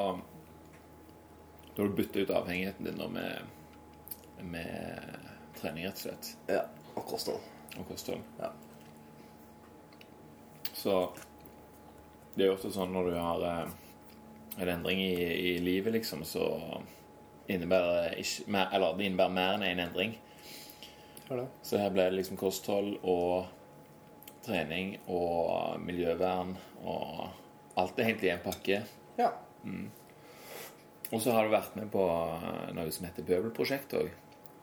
[1.75, 3.41] da har du bytta ut avhengigheten din med,
[4.41, 5.17] med
[5.59, 6.31] trening, rett og slett?
[6.47, 6.65] Ja.
[6.95, 7.45] Og kosthold.
[7.79, 8.23] Og kosthold.
[8.39, 8.51] Ja.
[10.73, 10.95] Så
[12.35, 13.77] det er jo ofte sånn når du har eh,
[14.57, 15.15] en endring i,
[15.53, 16.45] i livet, liksom, så
[17.51, 20.17] innebærer ikke, mer, eller det innebærer mer enn én en endring.
[21.31, 23.47] Ja, så her ble det liksom kosthold og
[24.43, 27.29] trening og miljøvern og
[27.79, 28.81] alt er egentlig i en pakke.
[29.19, 29.29] Ja.
[29.63, 29.87] Mm.
[31.11, 32.03] Og så har du vært med på
[32.75, 34.11] noe som heter Pøbelprosjekt òg.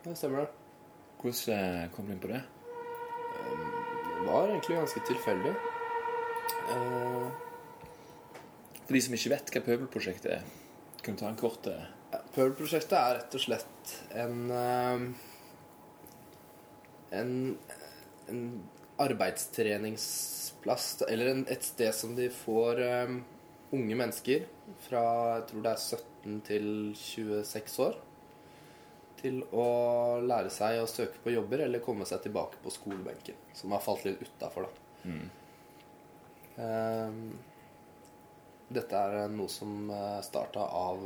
[0.05, 0.53] Det stemmer det.
[1.20, 2.40] Hvordan eh, kom du inn på det?
[3.38, 5.53] Det var egentlig ganske tilfeldig.
[8.86, 10.46] For de som ikke vet hva Pøbelprosjektet er,
[11.05, 11.68] kan du ta en kort
[12.34, 15.26] Pøbelprosjektet er rett og slett en eh,
[17.11, 17.59] en,
[18.28, 18.62] en
[18.99, 23.24] arbeidstreningsplass, eller en, et sted som de får um,
[23.76, 24.46] unge mennesker
[24.84, 25.02] fra
[25.38, 27.98] jeg tror det er 17 til 26 år
[29.18, 29.66] til å
[30.22, 33.38] lære seg å søke på jobber eller komme seg tilbake på skolebenken.
[33.56, 35.10] Som har falt litt utafor, da.
[35.10, 35.24] Mm.
[36.58, 37.18] Um,
[38.70, 39.90] dette er noe som
[40.22, 41.02] starta av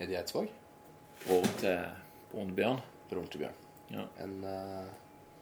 [0.00, 0.50] Eddie Eidsvåg.
[1.22, 1.78] Broren til
[2.32, 2.82] broren til Bjørn.
[3.12, 3.60] Broren til Bjørn.
[3.94, 4.08] Ja.
[4.24, 4.90] En uh,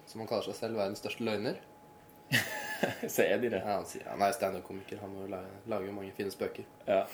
[0.07, 1.61] som han kaller seg selv verdens største løgner.
[3.14, 3.61] Sier de det?
[3.61, 5.00] Ja, han sier Han er standup-komiker.
[5.00, 6.66] Han lager, lager mange fine spøker.
[6.88, 7.05] Ja.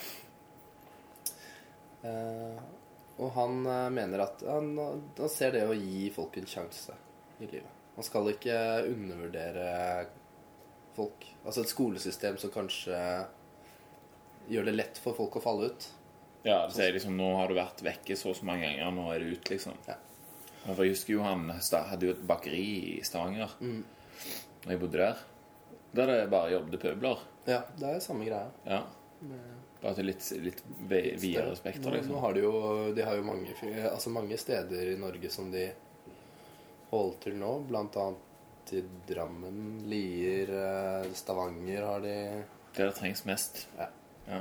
[2.04, 2.60] Uh,
[3.20, 6.96] og han uh, mener at han, han, ser det å gi folk en sjanse
[7.40, 7.76] i livet.
[7.96, 8.56] Man skal ikke
[8.88, 9.70] undervurdere
[10.96, 11.26] folk.
[11.44, 12.98] Altså et skolesystem som kanskje
[14.50, 15.88] gjør det lett for folk å falle ut.
[16.42, 19.10] Ja, det sier liksom Nå har du vært vekke så og så mange ganger, nå
[19.12, 19.76] er du ute, liksom.
[19.88, 19.98] Ja.
[20.64, 22.64] For jeg husker jo han hadde jo et bakeri
[22.98, 23.80] i Stavanger mm.
[24.64, 25.22] da jeg bodde der.
[25.96, 27.24] Der det bare jobbet pøbler.
[27.48, 28.48] Ja, det er samme greia.
[28.68, 28.84] Ja.
[29.80, 30.58] Bare til litt, litt
[30.88, 32.12] videre spekter, liksom.
[32.12, 32.52] Nå, har de jo,
[32.96, 33.54] de har jo mange,
[33.88, 35.70] altså mange steder i Norge som de
[36.90, 37.54] holder til nå.
[37.70, 42.16] Blant annet i Drammen, Lier, eh, Stavanger har de
[42.76, 43.64] Det det trengs mest.
[43.78, 43.88] Ja.
[44.30, 44.40] Ja.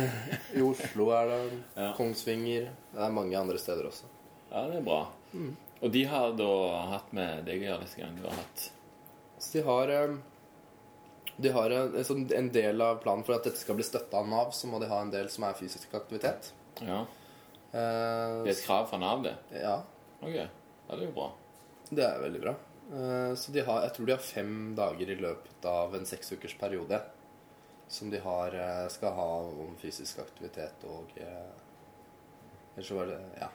[0.54, 1.40] I Oslo er det
[1.74, 1.90] ja.
[1.96, 2.70] Kongsvinger.
[2.92, 4.08] Det er mange andre steder også.
[4.50, 5.02] Ja, det er bra.
[5.32, 5.50] Mm.
[5.82, 6.52] Og de har da
[6.94, 7.98] hatt med deg å gjøre litt?
[8.00, 8.16] Gang.
[8.16, 8.70] De har hatt
[9.36, 10.16] Så de har eh,
[11.36, 11.96] De har en,
[12.32, 14.88] en del av planen for at dette skal bli støtta av Nav, så må de
[14.88, 16.52] ha en del som er fysisk aktivitet.
[16.80, 17.02] Ja.
[17.72, 19.34] Eh, det er et krav fra Nav, det?
[19.60, 19.82] Ja.
[20.22, 20.32] Ok.
[20.38, 20.48] Ja,
[20.94, 21.28] det er jo bra.
[21.90, 22.54] Det er veldig bra.
[22.86, 26.32] Eh, så de har, jeg tror de har fem dager i løpet av en seks
[26.36, 27.00] ukers periode
[27.88, 31.54] som de har, eh, skal ha om fysisk aktivitet og eh,
[32.76, 33.48] Eller så var det Ja.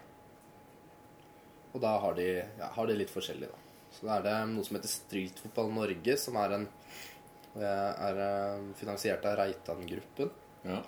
[1.73, 3.57] Og da har de, ja, har de litt forskjellig, da.
[3.91, 6.65] Så da er det noe som heter Streetfotball Norge, som er en
[7.55, 10.31] eh, er eh, finansiert av Reitan-gruppen.
[10.63, 10.81] Ja.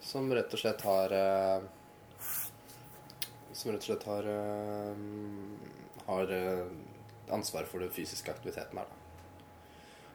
[0.00, 1.60] Som rett og slett har eh,
[3.52, 5.02] Som rett og slett har eh,
[6.06, 6.64] Har eh,
[7.30, 8.96] ansvar for den fysiske aktiviteten her, da.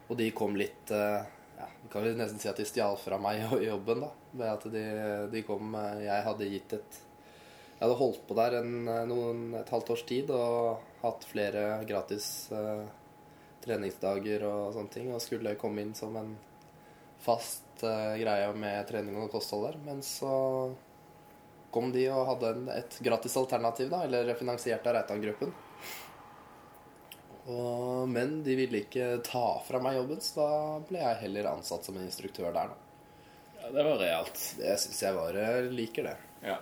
[0.09, 3.70] Og de kom litt ja, kan vi nesten si at de stjal fra meg i
[3.70, 4.09] jobben, da.
[4.36, 4.84] Ved at de,
[5.32, 8.76] de kom Jeg hadde gitt et Jeg hadde holdt på der en,
[9.07, 12.84] noen, et halvt års tid og hatt flere gratis eh,
[13.66, 16.36] treningsdager og sånne ting, og skulle komme inn som en
[17.26, 19.78] fast uh, greie med trening og kosthold der.
[19.86, 20.32] Men så
[21.76, 25.51] kom de og hadde en, et gratis alternativ, da, eller finansiert av Reitan-gruppen.
[27.47, 31.84] Og- Men de ville ikke ta fra meg jobben, så da ble jeg heller ansatt
[31.86, 32.70] som en instruktør der.
[32.72, 32.78] Da.
[33.61, 34.39] ja, det var realt.
[34.57, 36.16] Det syns jeg var jeg liker det.
[36.45, 36.57] Ja.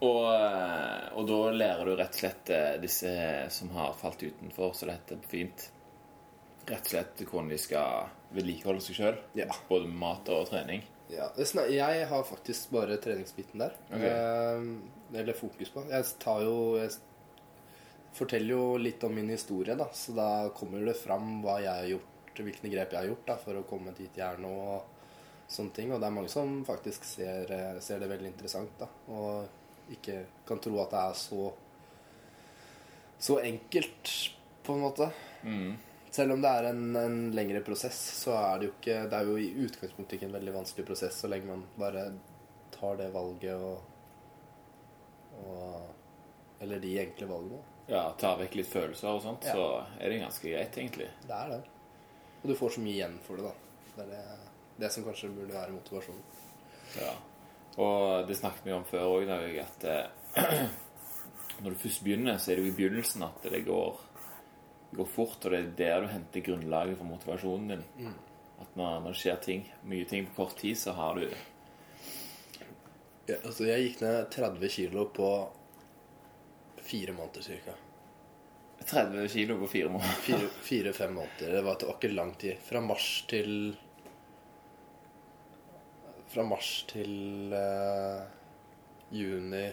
[0.00, 3.10] Og, eh, og da lærer du rett og slett eh, disse
[3.52, 5.66] som har falt utenfor, så det heter fint,
[6.70, 9.20] rett og slett hvordan de skal vedlikeholde seg sjøl.
[9.36, 9.50] Ja.
[9.68, 10.86] Både mat og trening.
[11.10, 11.26] Ja,
[11.68, 13.76] Jeg har faktisk bare treningsbiten der.
[13.90, 14.08] Okay.
[14.08, 15.84] Eh, eller fokus på.
[15.90, 16.94] Jeg tar jo Jeg
[18.14, 19.90] forteller jo litt om min historie, da.
[19.92, 23.36] Så da kommer det fram hva jeg har gjort, hvilke grep jeg har gjort da,
[23.42, 24.54] for å komme dit jeg er nå.
[24.54, 24.96] og
[25.50, 25.92] sånne ting.
[25.92, 27.50] Og det er mange som faktisk ser,
[27.82, 28.88] ser det veldig interessant, da.
[29.10, 29.59] Og
[29.96, 31.50] ikke kan tro at det er så
[33.20, 34.10] så enkelt,
[34.64, 35.10] på en måte.
[35.44, 35.74] Mm.
[36.10, 39.28] Selv om det er en, en lengre prosess, så er det jo ikke Det er
[39.28, 42.06] jo i utgangspunktet ikke en veldig vanskelig prosess så lenge man bare
[42.74, 43.82] tar det valget og,
[45.44, 47.60] og Eller de enkle valgene.
[47.90, 49.52] Ja, tar vekk litt følelser og sånt, Ja.
[49.56, 49.68] så
[50.00, 51.08] er det ganske greit, egentlig.
[51.26, 51.60] Det er det.
[52.42, 53.54] Og du får så mye igjen for det, da.
[53.96, 54.50] Det er det,
[54.84, 56.22] det som kanskje burde være motivasjonen.
[57.00, 57.14] Ja.
[57.80, 59.30] Og det snakket vi om før òg,
[59.62, 60.64] at eh,
[61.62, 64.00] når du først begynner, så er det jo i begynnelsen at det går,
[64.98, 68.12] går fort, og det er der du henter grunnlaget for motivasjonen din.
[68.60, 71.24] At når, når det skjer ting, mye ting på kort tid, så har du
[73.30, 75.28] Ja, altså, jeg gikk ned 30 kilo på
[76.82, 77.76] fire måneder cirka.
[78.90, 80.16] 30 kilo på fire måneder.
[80.24, 81.52] Fire- Fire-fem måneder.
[81.54, 82.56] Det var, det var ikke lang tid.
[82.66, 83.76] Fra mars til
[86.30, 88.22] Fra mars til uh,
[89.10, 89.64] juni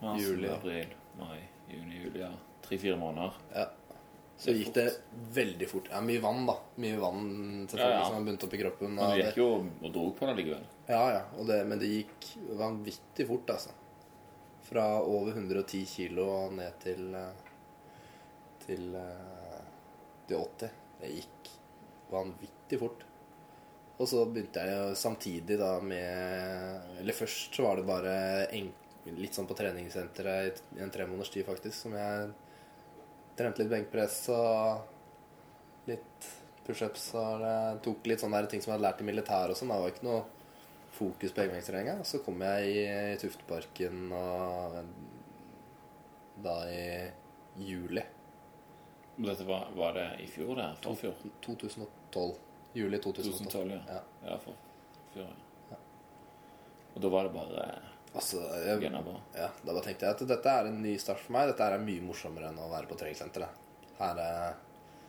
[0.00, 0.48] Mars, Juli.
[0.48, 2.20] april, mai, juni, juli.
[2.22, 2.30] Ja.
[2.64, 3.36] Tre-fire måneder.
[3.54, 3.66] Ja.
[4.36, 4.86] Så Det gikk det
[5.36, 5.88] veldig fort.
[5.92, 6.56] Ja, mye vann, da.
[6.82, 7.22] Mye vann
[7.68, 8.04] selvfølgelig Ja, ja.
[8.08, 8.96] som har bundet opp i kroppen.
[8.96, 10.64] Men du gikk jo og dro på det likevel.
[10.88, 11.22] Ja, ja.
[11.52, 12.28] Det, men det gikk
[12.58, 13.76] vanvittig fort, altså.
[14.64, 16.26] Fra over 110 kilo
[16.56, 17.44] ned til eh,
[18.64, 19.64] til, eh,
[20.28, 20.70] til 80.
[21.00, 21.50] Det gikk
[22.12, 23.04] vanvittig fort.
[23.94, 28.14] Og så begynte jeg samtidig da med Eller først så var det bare
[28.56, 28.72] en,
[29.14, 32.32] litt sånn på treningssenteret i en tre måneders tid, faktisk, som jeg
[33.38, 36.30] trente litt benkpress og litt
[36.64, 37.44] pushups og
[37.84, 39.74] tok litt sånne ting som jeg hadde lært i militæret og sånn.
[39.74, 40.22] Det var ikke noe
[40.94, 42.00] fokus på egenvektstrening.
[42.00, 44.80] Og så kom jeg i, i Tufteparken og
[46.44, 46.86] da i
[47.62, 48.02] juli
[49.14, 50.64] Dette var, var det i fjor, det?
[50.82, 51.20] Forfjor?
[51.44, 52.32] 2012.
[52.74, 53.38] Juli 2012.
[53.38, 54.00] 2012, ja.
[54.26, 54.38] Ja.
[54.42, 54.60] For,
[55.14, 55.32] fjor,
[55.70, 55.80] ja.
[56.94, 57.66] Og da var det bare
[58.14, 61.48] Altså, jeg, ja, da bare tenkte jeg at dette er en ny start for meg.
[61.50, 63.64] Dette er mye morsommere enn å være på treningssenteret.
[63.98, 65.00] Her, eh,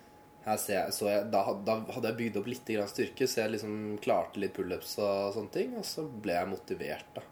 [0.47, 3.43] her ser jeg, så jeg da, da hadde jeg bygd opp litt grann styrke, så
[3.43, 5.77] jeg liksom klarte litt pullups og sånne ting.
[5.77, 7.25] Og så ble jeg motivert da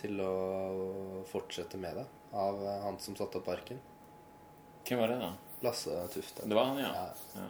[0.00, 0.32] til å
[1.28, 3.78] fortsette med det av han som satte opp parken.
[4.88, 5.30] Hvem var det, da?
[5.64, 6.48] Lasse Tufte.
[6.48, 6.90] Det var han, ja.
[6.96, 7.44] Ja.
[7.44, 7.46] ja.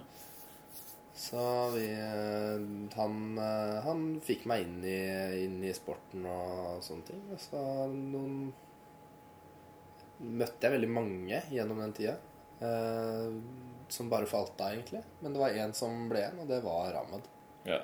[1.14, 2.64] Så vi eh,
[2.98, 4.98] han, eh, han fikk meg inn i,
[5.44, 7.20] inn i sporten og sånne ting.
[7.30, 7.62] Og så
[7.92, 8.38] noen
[10.24, 12.16] møtte jeg veldig mange gjennom den tida.
[12.64, 13.38] Eh,
[13.94, 15.04] som bare falt av, egentlig.
[15.20, 17.28] Men det var én som ble igjen, og det var Ahmed.
[17.68, 17.82] ja.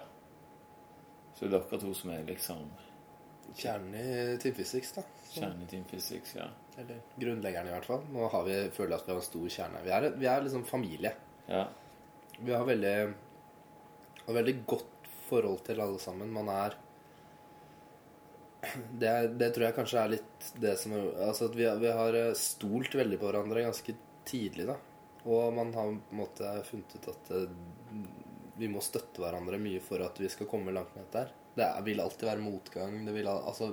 [1.38, 2.66] Så det er dere to som er liksom
[3.56, 5.02] Kjernen i Team Physics, da.
[5.24, 6.48] Så, kjernen i Team Physics, ja.
[6.78, 8.02] eller grunnleggeren, i hvert fall.
[8.12, 9.80] Nå har vi, føler vi at vi har en stor kjerne.
[9.86, 11.14] Vi er, vi er liksom familie.
[11.48, 11.64] Ja.
[12.40, 12.94] Vi har veldig,
[14.26, 16.32] har veldig godt forhold til alle sammen.
[16.32, 16.76] Man er
[18.92, 22.94] det, det tror jeg kanskje er litt det som Altså at vi, vi har stolt
[22.96, 23.94] veldig på hverandre ganske
[24.28, 24.76] tidlig, da.
[25.24, 27.52] Og man har på en måte funnet ut at eh,
[28.60, 31.32] vi må støtte hverandre mye for at vi skal komme langt dette her.
[31.56, 32.98] Det vil alltid være motgang.
[33.06, 33.72] Det, vil, altså,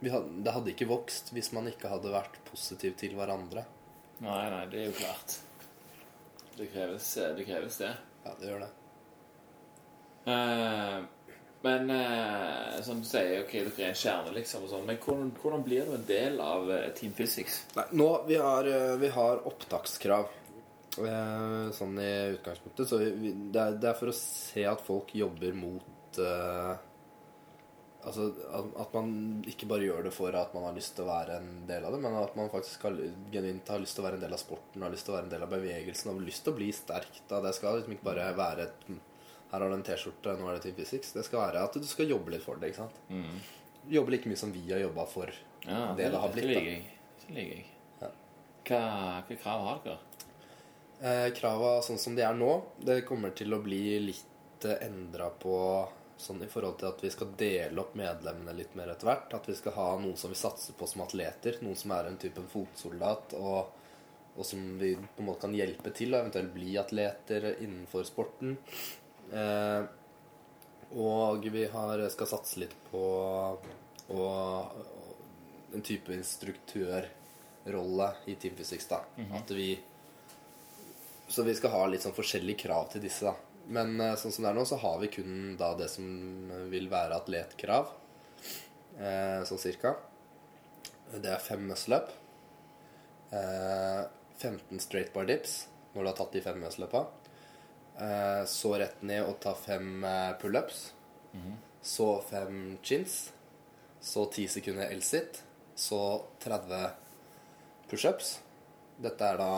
[0.00, 3.64] vi had, det hadde ikke vokst hvis man ikke hadde vært positiv til hverandre.
[4.22, 5.40] Nei, nei, det er jo klart.
[6.56, 7.44] Det kreves det.
[7.46, 7.90] Kreves det.
[8.24, 8.70] Ja, det gjør det.
[10.26, 11.02] Uh,
[11.62, 15.64] men uh, som du sier, ok, dere er en kjerne, liksom, sånn, men hvordan, hvordan
[15.66, 17.60] blir du en del av eh, Team Physics?
[17.76, 20.30] Nei, nå vi har, eh, vi har opptakskrav.
[20.98, 22.88] eh, Sånn i utgangspunktet.
[22.90, 26.72] Så vi, det, er, det er for å se at folk jobber mot eh,
[28.02, 28.28] Altså
[28.58, 29.12] at, man
[29.46, 31.94] ikke bare gjør det for at man har lyst til å være en del av
[31.94, 32.98] det, men at man faktisk har,
[33.30, 35.28] genuint har lyst til å være en del av sporten, har lyst til å være
[35.28, 37.20] en del av bevegelsen, har lyst til å bli sterk.
[37.30, 37.40] Da.
[37.44, 38.86] Det skal liksom ikke bare være et
[39.52, 41.12] Her har du en T-skjorte, nå er det Team Physics.
[41.12, 42.72] Det skal være at du skal jobbe litt for det.
[42.72, 43.02] ikke sant?
[43.92, 45.28] Jobbe like mye som vi har jobba for
[45.66, 46.46] Ja, det det har blitt.
[46.46, 46.84] Det liker jeg.
[47.26, 47.66] Det liker jeg.
[48.00, 48.08] Ja.
[48.70, 48.80] Hva,
[49.28, 49.98] hva krav har dere?
[51.02, 55.32] Eh, krava sånn som de er nå, det kommer til å bli litt eh, endra
[55.34, 55.54] på
[56.16, 59.34] sånn i forhold til at vi skal dele opp medlemmene litt mer etter hvert.
[59.36, 62.18] At vi skal ha noen som vi satser på som atleter, noen som er en
[62.20, 63.72] type fotsoldat, og,
[64.36, 68.56] og som vi på en måte kan hjelpe til å eventuelt bli atleter innenfor sporten.
[69.32, 69.82] Eh,
[71.02, 73.04] og vi har, skal satse litt på
[74.12, 74.26] å,
[75.72, 78.90] en type instruktørrolle i Team Physics.
[78.92, 79.00] da.
[79.38, 79.72] At vi
[81.32, 83.24] så vi skal ha litt sånn forskjellige krav til disse.
[83.24, 83.51] da.
[83.68, 86.06] Men eh, sånn som det er nå, så har vi kun da det som
[86.72, 87.92] vil være atletkrav.
[88.98, 89.94] Eh, sånn cirka.
[91.12, 92.10] Det er fem muscle-up.
[93.32, 94.02] Eh,
[94.42, 97.04] 15 straight bar dips når du har tatt de fem muscle-upa.
[98.00, 100.84] Eh, så rett ned og ta fem eh, pullups.
[101.82, 103.32] Så fem chins.
[104.00, 105.42] Så 10 sekunder L-sit.
[105.74, 106.00] Så
[106.44, 106.90] 30
[107.90, 108.38] pushups.
[109.02, 109.52] Dette er da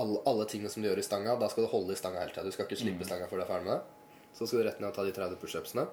[0.00, 1.34] alle, alle tingene som du gjør i stanga.
[1.40, 2.44] Da skal du holde i stanga hele tida.
[2.48, 4.14] Du skal ikke slippe stanga før du er ferdig med det.
[4.38, 5.84] Så skal du rett ned og ta de 30 pushupsene.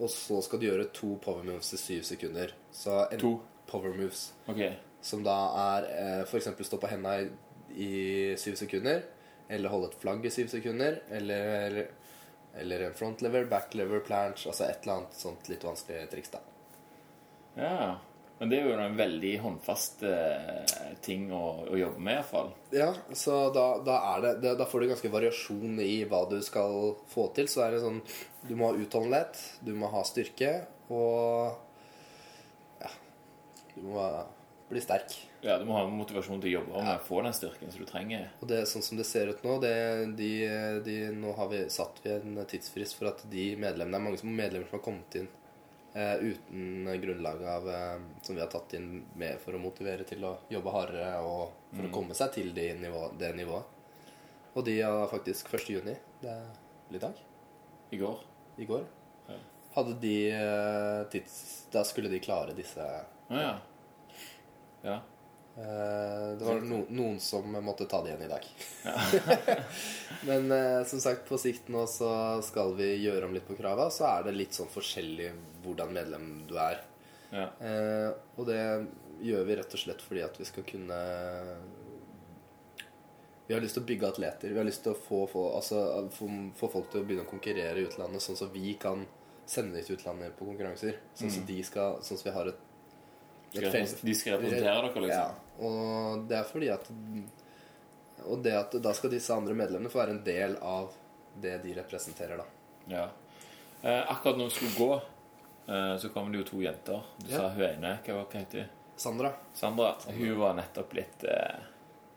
[0.00, 2.54] Og så skal du gjøre to power moves i syv sekunder.
[2.72, 3.32] Så en To?
[3.70, 4.30] power moves.
[4.48, 4.62] Ok.
[5.04, 5.36] Som da
[5.76, 6.48] er eh, f.eks.
[6.66, 7.28] stå på henda i,
[7.76, 7.90] i
[8.40, 9.02] syv sekunder.
[9.50, 11.00] Eller holde et flagg i syv sekunder.
[11.10, 11.80] Eller,
[12.56, 14.48] eller en front lever, back lever, planche.
[14.48, 16.40] Altså et eller annet sånt litt vanskelig triks, da.
[17.60, 17.98] Ja.
[18.40, 20.70] Men det er jo en veldig håndfast eh,
[21.04, 22.46] ting å, å jobbe med, iallfall.
[22.72, 26.94] Ja, så da, da det, det Da får du ganske variasjon i hva du skal
[27.12, 27.50] få til.
[27.52, 27.98] Så er det sånn
[28.48, 30.54] Du må ha utholdenhet, du må ha styrke,
[30.88, 31.52] og
[32.80, 32.88] Ja.
[33.74, 34.06] Du må
[34.70, 35.18] bli sterk.
[35.44, 37.90] Ja, Du må ha motivasjon til å jobbe og å få den styrken som du
[37.90, 38.30] trenger.
[38.40, 39.76] Og det er sånn som det ser ut nå det,
[40.16, 40.32] de,
[40.86, 44.22] de, Nå har vi satt vi en tidsfrist for at de medlemmene Det er mange
[44.24, 45.28] som medlemmer som har kommet inn
[45.98, 50.36] uten grunnlag av eh, Som vi har tatt inn med for å motivere til å
[50.48, 53.78] jobbe hardere og for å komme seg til de nivå, det nivået.
[54.54, 55.70] Og de har faktisk 1.
[55.70, 55.96] juni.
[56.20, 57.18] Det er i dag.
[57.90, 58.22] I går.
[58.58, 58.86] I går.
[59.30, 59.38] Ja.
[59.74, 61.40] Hadde de eh, tids...
[61.70, 62.82] Da skulle de klare disse
[63.30, 63.42] Ja.
[63.42, 63.56] ja.
[64.82, 65.00] Ja.
[65.60, 68.46] Eh, Det var no, noen som måtte ta det igjen i dag.
[70.28, 72.12] Men eh, som sagt, på sikt nå så
[72.44, 73.90] skal vi gjøre om litt på krava.
[73.92, 75.32] Så er det litt sånn forskjellig
[75.64, 76.80] hvordan medlem du er.
[77.34, 77.50] ja.
[77.60, 78.62] Eh, og det
[79.20, 80.96] gjør vi rett og slett fordi at vi skal kunne
[83.46, 84.52] Vi har lyst til å bygge atleter.
[84.54, 87.82] Vi har lyst til å få, få, altså, få, folk til å begynne å konkurrere
[87.82, 89.04] i utlandet, sånn som vi kan
[89.50, 91.00] sende dem til utlandet på konkurranser.
[91.18, 92.60] Sånn som de skal Sånn at vi har et,
[93.52, 95.10] de skal representere dere, liksom?
[95.10, 95.30] Ja.
[95.66, 96.90] Og det er fordi at
[98.26, 100.90] Og det at da skal disse andre medlemmene få være en del av
[101.40, 102.44] det de representerer, da.
[102.92, 103.06] Ja.
[103.82, 105.00] Eh, akkurat når vi skulle gå,
[105.72, 107.00] eh, så kom det jo to jenter.
[107.16, 107.36] Du Ja.
[107.38, 107.98] sa hun ene.
[108.04, 108.68] Hva, hva heter hun?
[108.96, 109.32] Sandra.
[109.54, 109.94] Sandra.
[110.12, 111.56] Hun var nettopp litt eh,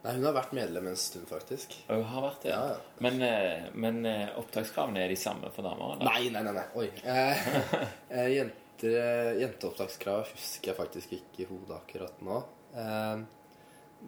[0.03, 1.77] Nei, hun har vært medlem en stund, faktisk.
[1.87, 2.49] og Hun har vært det.
[2.51, 2.75] Ja, ja.
[2.99, 5.93] Men, eh, men eh, opptakskravene er de samme for damer?
[5.95, 6.03] eller?
[6.11, 6.51] Nei, nei, nei.
[6.51, 6.65] nei.
[6.75, 6.89] Oi.
[7.05, 8.49] Eh,
[8.87, 12.39] eh, Jenteopptakskravet husker jeg faktisk ikke i hodet akkurat nå.
[12.73, 13.23] Eh,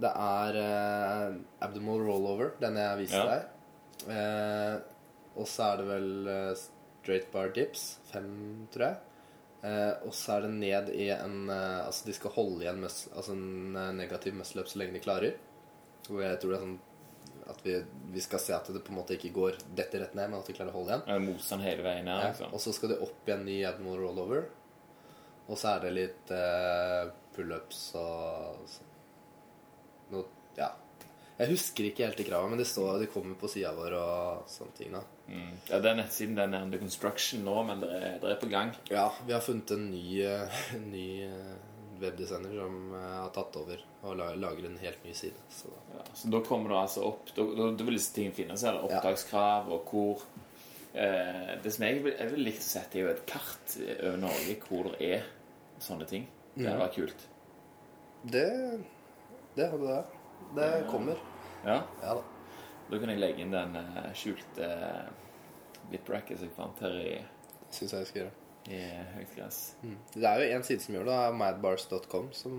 [0.01, 3.35] det er eh, abdominal rollover, den jeg viste Ja.
[3.35, 3.51] deg.
[5.35, 8.97] Og så er det vel straight bar dips, fem, tror jeg.
[9.65, 13.07] Uh, og så er det ned i en uh, Altså de skal holde igjen mus,
[13.15, 15.39] altså en uh, negativ muscle up så lenge de klarer.
[16.11, 16.75] Og jeg tror det er sånn
[17.49, 17.75] at vi,
[18.11, 20.47] vi skal se at det på en måte ikke går dette rett ned, men at
[20.49, 21.03] vi klarer å holde igjen.
[21.07, 22.07] Ja, det motstand hele veien?
[22.09, 22.53] Ja, Liksom?
[22.53, 24.47] og så skal du opp i en ny Admiral rollover.
[25.47, 28.87] Og så er det litt eh, pullups og så-
[30.11, 30.25] noe
[30.57, 30.71] Ja.
[31.37, 34.45] Jeg husker ikke helt de kravene, men det står de kommer på sida vår og
[34.47, 34.91] sånne ting.
[34.93, 35.01] da.
[35.27, 35.51] Mm.
[35.69, 38.73] Ja, Den nettsiden den er under construction nå, men det er, det er på gang.
[38.89, 41.55] Ja, vi har funnet en ny, eh, ny eh,
[42.01, 45.39] webdesigner som eh, har tatt over og lager en helt ny side.
[45.49, 48.63] Så Ja, så da kommer det altså opp Da, da, da vil disse tingene finnes.
[48.63, 50.25] Eller opptakskrav og hvor
[50.93, 54.19] eh, Det som jeg vil, jeg vil likt å sette, er jo et kart over
[54.25, 55.25] Norge hvor det er
[55.83, 56.27] sånne ting.
[56.55, 57.25] Det hadde vært kult.
[58.31, 58.45] det,
[59.55, 60.03] det hadde det.
[60.55, 61.19] Det kommer.
[61.65, 62.23] Ja, Ja da.
[62.85, 64.67] Da kan jeg legge inn den eh, skjulte
[65.91, 67.13] bitracket som jeg fant her i,
[67.73, 68.33] Syns jeg skal gjøre.
[68.71, 68.79] I
[69.15, 69.59] høyklass.
[69.83, 69.97] Mm.
[70.15, 72.55] Det er jo en side som gjør det, madbars.com som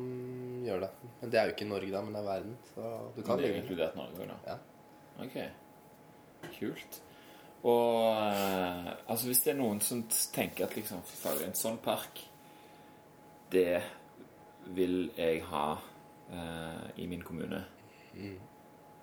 [0.66, 0.90] gjør det.
[1.20, 2.56] Men det er jo ikke Norge, da, men det er verden.
[2.74, 4.38] Så du kan det er inkludert Norge da?
[4.46, 4.56] Ja.
[5.24, 5.36] Ok.
[6.58, 7.00] Kult.
[7.66, 10.04] Og eh, altså hvis det er noen som
[10.34, 12.20] tenker at liksom en sånn park
[13.50, 13.80] Det
[14.76, 15.64] vil jeg ha
[16.30, 17.62] eh, i min kommune.
[18.14, 18.36] Mm.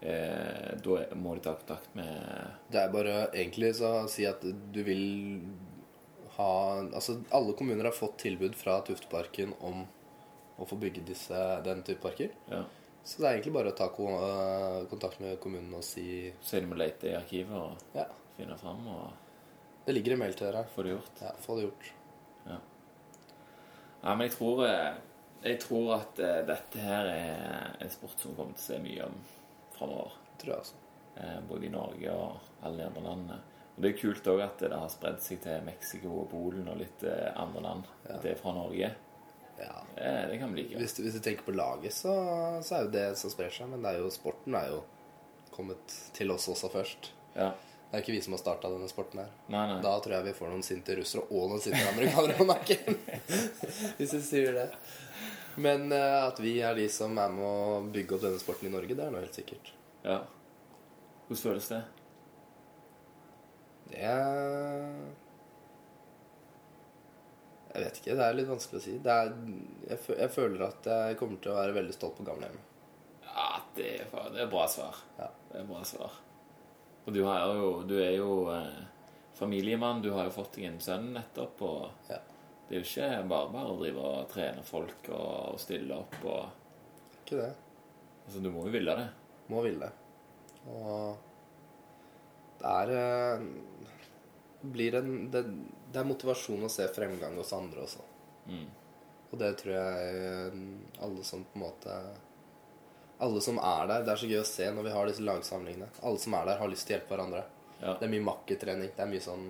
[0.03, 4.43] Eh, da må de ta kontakt med Det er bare egentlig så å si at
[4.43, 5.03] du vil
[6.37, 6.51] ha
[6.93, 9.83] Altså, alle kommuner har fått tilbud fra Tufteparken om
[10.59, 12.29] å få bygge disse, den type parker.
[12.51, 12.63] ja.
[13.03, 16.69] Så det er egentlig bare å ta øh, kontakt med kommunen og si Så de
[16.69, 18.05] må lete i arkivet og Ja,
[18.37, 19.09] finne fram og
[19.85, 20.61] det ligger en mail til dere.
[20.71, 21.17] få det gjort.
[21.19, 21.89] Ja, få det gjort.
[22.47, 24.93] Ja, men jeg tror, eh,
[25.43, 29.05] jeg tror at eh, dette her er en sport som kommer til å se mye
[29.09, 29.19] om
[29.77, 30.15] framover.
[30.39, 30.79] Tror jeg også.
[31.17, 33.37] eh, både i Norge og alle de andre landene.
[33.73, 36.77] Og Det er kult òg at det har spredd seg til Mexico og Polen og
[36.81, 37.89] litt eh, andre land.
[38.05, 38.15] Ja.
[38.17, 38.93] At det er fra Norge.
[39.57, 39.75] Ja.
[39.95, 40.79] Det kan vi like.
[40.81, 42.13] Hvis hvis du tenker på laget, så,
[42.65, 43.69] så er jo det som sprer seg.
[43.71, 44.81] Men det er jo, sporten er jo
[45.53, 47.13] kommet til oss også først.
[47.37, 47.53] Ja.
[47.93, 49.33] Det er ikke vi som har starta denne sporten her.
[49.53, 49.81] Nei, nei.
[49.85, 52.95] Da tror jeg vi får noen sinte russere og noen sinte amerikanere på nakken.
[53.99, 54.63] Hvis du sier det.
[55.61, 58.73] Men uh, at vi er de som er med å bygge opp denne sporten i
[58.73, 59.69] Norge, det er nå helt sikkert.
[60.01, 60.23] Ja.
[61.27, 61.83] Hvordan føles det?
[63.93, 64.13] Det
[67.73, 68.15] Jeg vet ikke.
[68.19, 68.93] Det er litt vanskelig å si.
[69.01, 69.31] Det er,
[69.89, 72.69] jeg, jeg føler at jeg kommer til å være veldig stolt på gamlehjemmet.
[73.25, 74.99] Ja, det er, det er bra svar.
[75.17, 75.29] Ja.
[75.49, 76.19] Det er bra svar.
[77.03, 78.83] Og du, har jo, du er jo eh,
[79.39, 80.03] familiemann.
[80.05, 81.63] Du har jo fått deg en sønn nettopp.
[81.65, 82.19] Og Ja.
[82.69, 86.19] det er jo ikke bare bare å drive og trene folk og, og stille opp.
[86.29, 86.45] Og,
[87.23, 87.49] Ikke det.
[88.27, 89.09] altså, du må jo ville det.
[89.49, 89.89] Må ville.
[89.89, 90.69] det.
[90.69, 91.17] Og
[92.61, 93.49] det er eh,
[94.63, 95.43] blir en, det,
[95.91, 98.05] det er motivasjon å se fremgang hos andre også.
[98.47, 98.67] Mm.
[99.33, 100.61] Og det tror jeg eh,
[101.03, 101.97] alle som på en måte
[103.23, 105.89] Alle som er der Det er så gøy å se når vi har disse lagsamlingene.
[106.05, 107.45] Alle som er der, har lyst til å hjelpe hverandre.
[107.79, 107.95] Ja.
[107.99, 108.91] Det er mye makketrening.
[108.95, 109.47] Det er mye sånn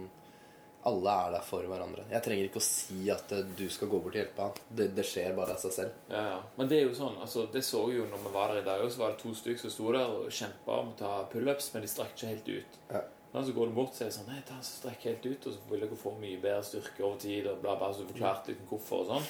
[0.87, 2.05] Alle er der for hverandre.
[2.11, 4.61] Jeg trenger ikke å si at eh, du skal gå bort og hjelpe han.
[4.67, 5.99] Det, det skjer bare av seg selv.
[6.11, 6.39] Ja, ja.
[6.57, 8.67] Men det er jo sånn, altså, det så vi jo når vi var der i
[8.69, 11.69] dag, så var det to stykker som sto der og kjempa om å ta pullups,
[11.75, 12.79] men de strakk ikke helt ut.
[12.91, 13.03] Ja.
[13.33, 15.59] Så går du bort og sier sånn Nei, ta så strekk helt ut, og så
[15.71, 17.89] vil dere få mye bedre styrke over tid, og bla, bla.
[17.93, 19.25] Så du forklarte litt hvorfor og sånn.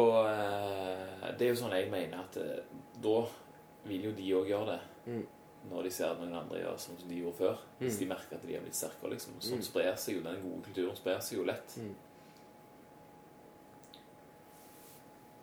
[0.00, 2.64] Og eh, det er jo sånn jeg mener at eh,
[3.04, 3.18] da
[3.84, 4.80] vil jo de òg gjøre det.
[5.12, 5.26] Mm.
[5.70, 7.60] Når de ser at noen andre gjør sånn som de gjorde før.
[7.78, 9.10] Hvis de merker at de har blitt sterkere.
[9.14, 9.36] liksom.
[9.40, 9.68] Sånn Mm.
[9.68, 11.76] sprer seg jo den gode kulturen sprer seg jo lett.
[11.78, 11.94] Mm.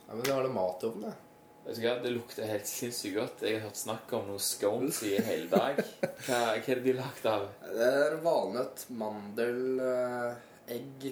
[0.07, 1.30] Ja, men det har det mat i ovnen, jeg.
[1.65, 3.41] Vet du hva, Det lukter helt sinnssykt godt.
[3.45, 5.77] Jeg har hørt snakk om noe scones i hele dag.
[6.25, 7.43] Hva, hva er det de er lagd av?
[7.67, 10.47] Det er valnøtt, mandel, eh,
[10.77, 11.11] egg,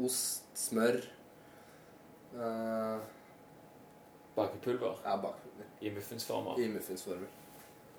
[0.00, 1.00] ost, smør
[2.36, 3.00] uh,
[4.36, 5.66] Bakepulver Ja, bakepulver.
[5.80, 6.58] i muffinsformer.
[6.62, 7.28] i muffinsformer.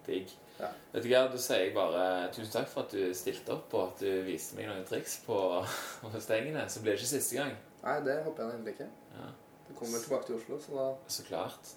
[0.06, 0.32] Digg.
[0.60, 0.70] Ja.
[0.94, 3.92] Vet du hva, Da sier jeg bare tusen takk for at du stilte opp, og
[3.92, 5.38] at du viste meg noen triks på
[6.02, 6.64] på stengene.
[6.70, 7.54] Så blir det ikke siste gang.
[7.84, 8.90] Nei, det håper jeg egentlig ikke.
[9.18, 9.30] Ja,
[9.68, 11.76] Du kommer tilbake til Oslo, så da, Så klart.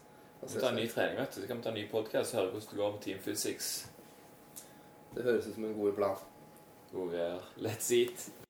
[0.53, 1.41] Vi tar en ny trening, vet du.
[1.41, 3.91] Så kan vi ta en ny podkast og høre hvordan det går med Team Physics.
[5.15, 6.17] Det høres ut som en god plan.
[6.93, 8.44] God, uh, let's eat.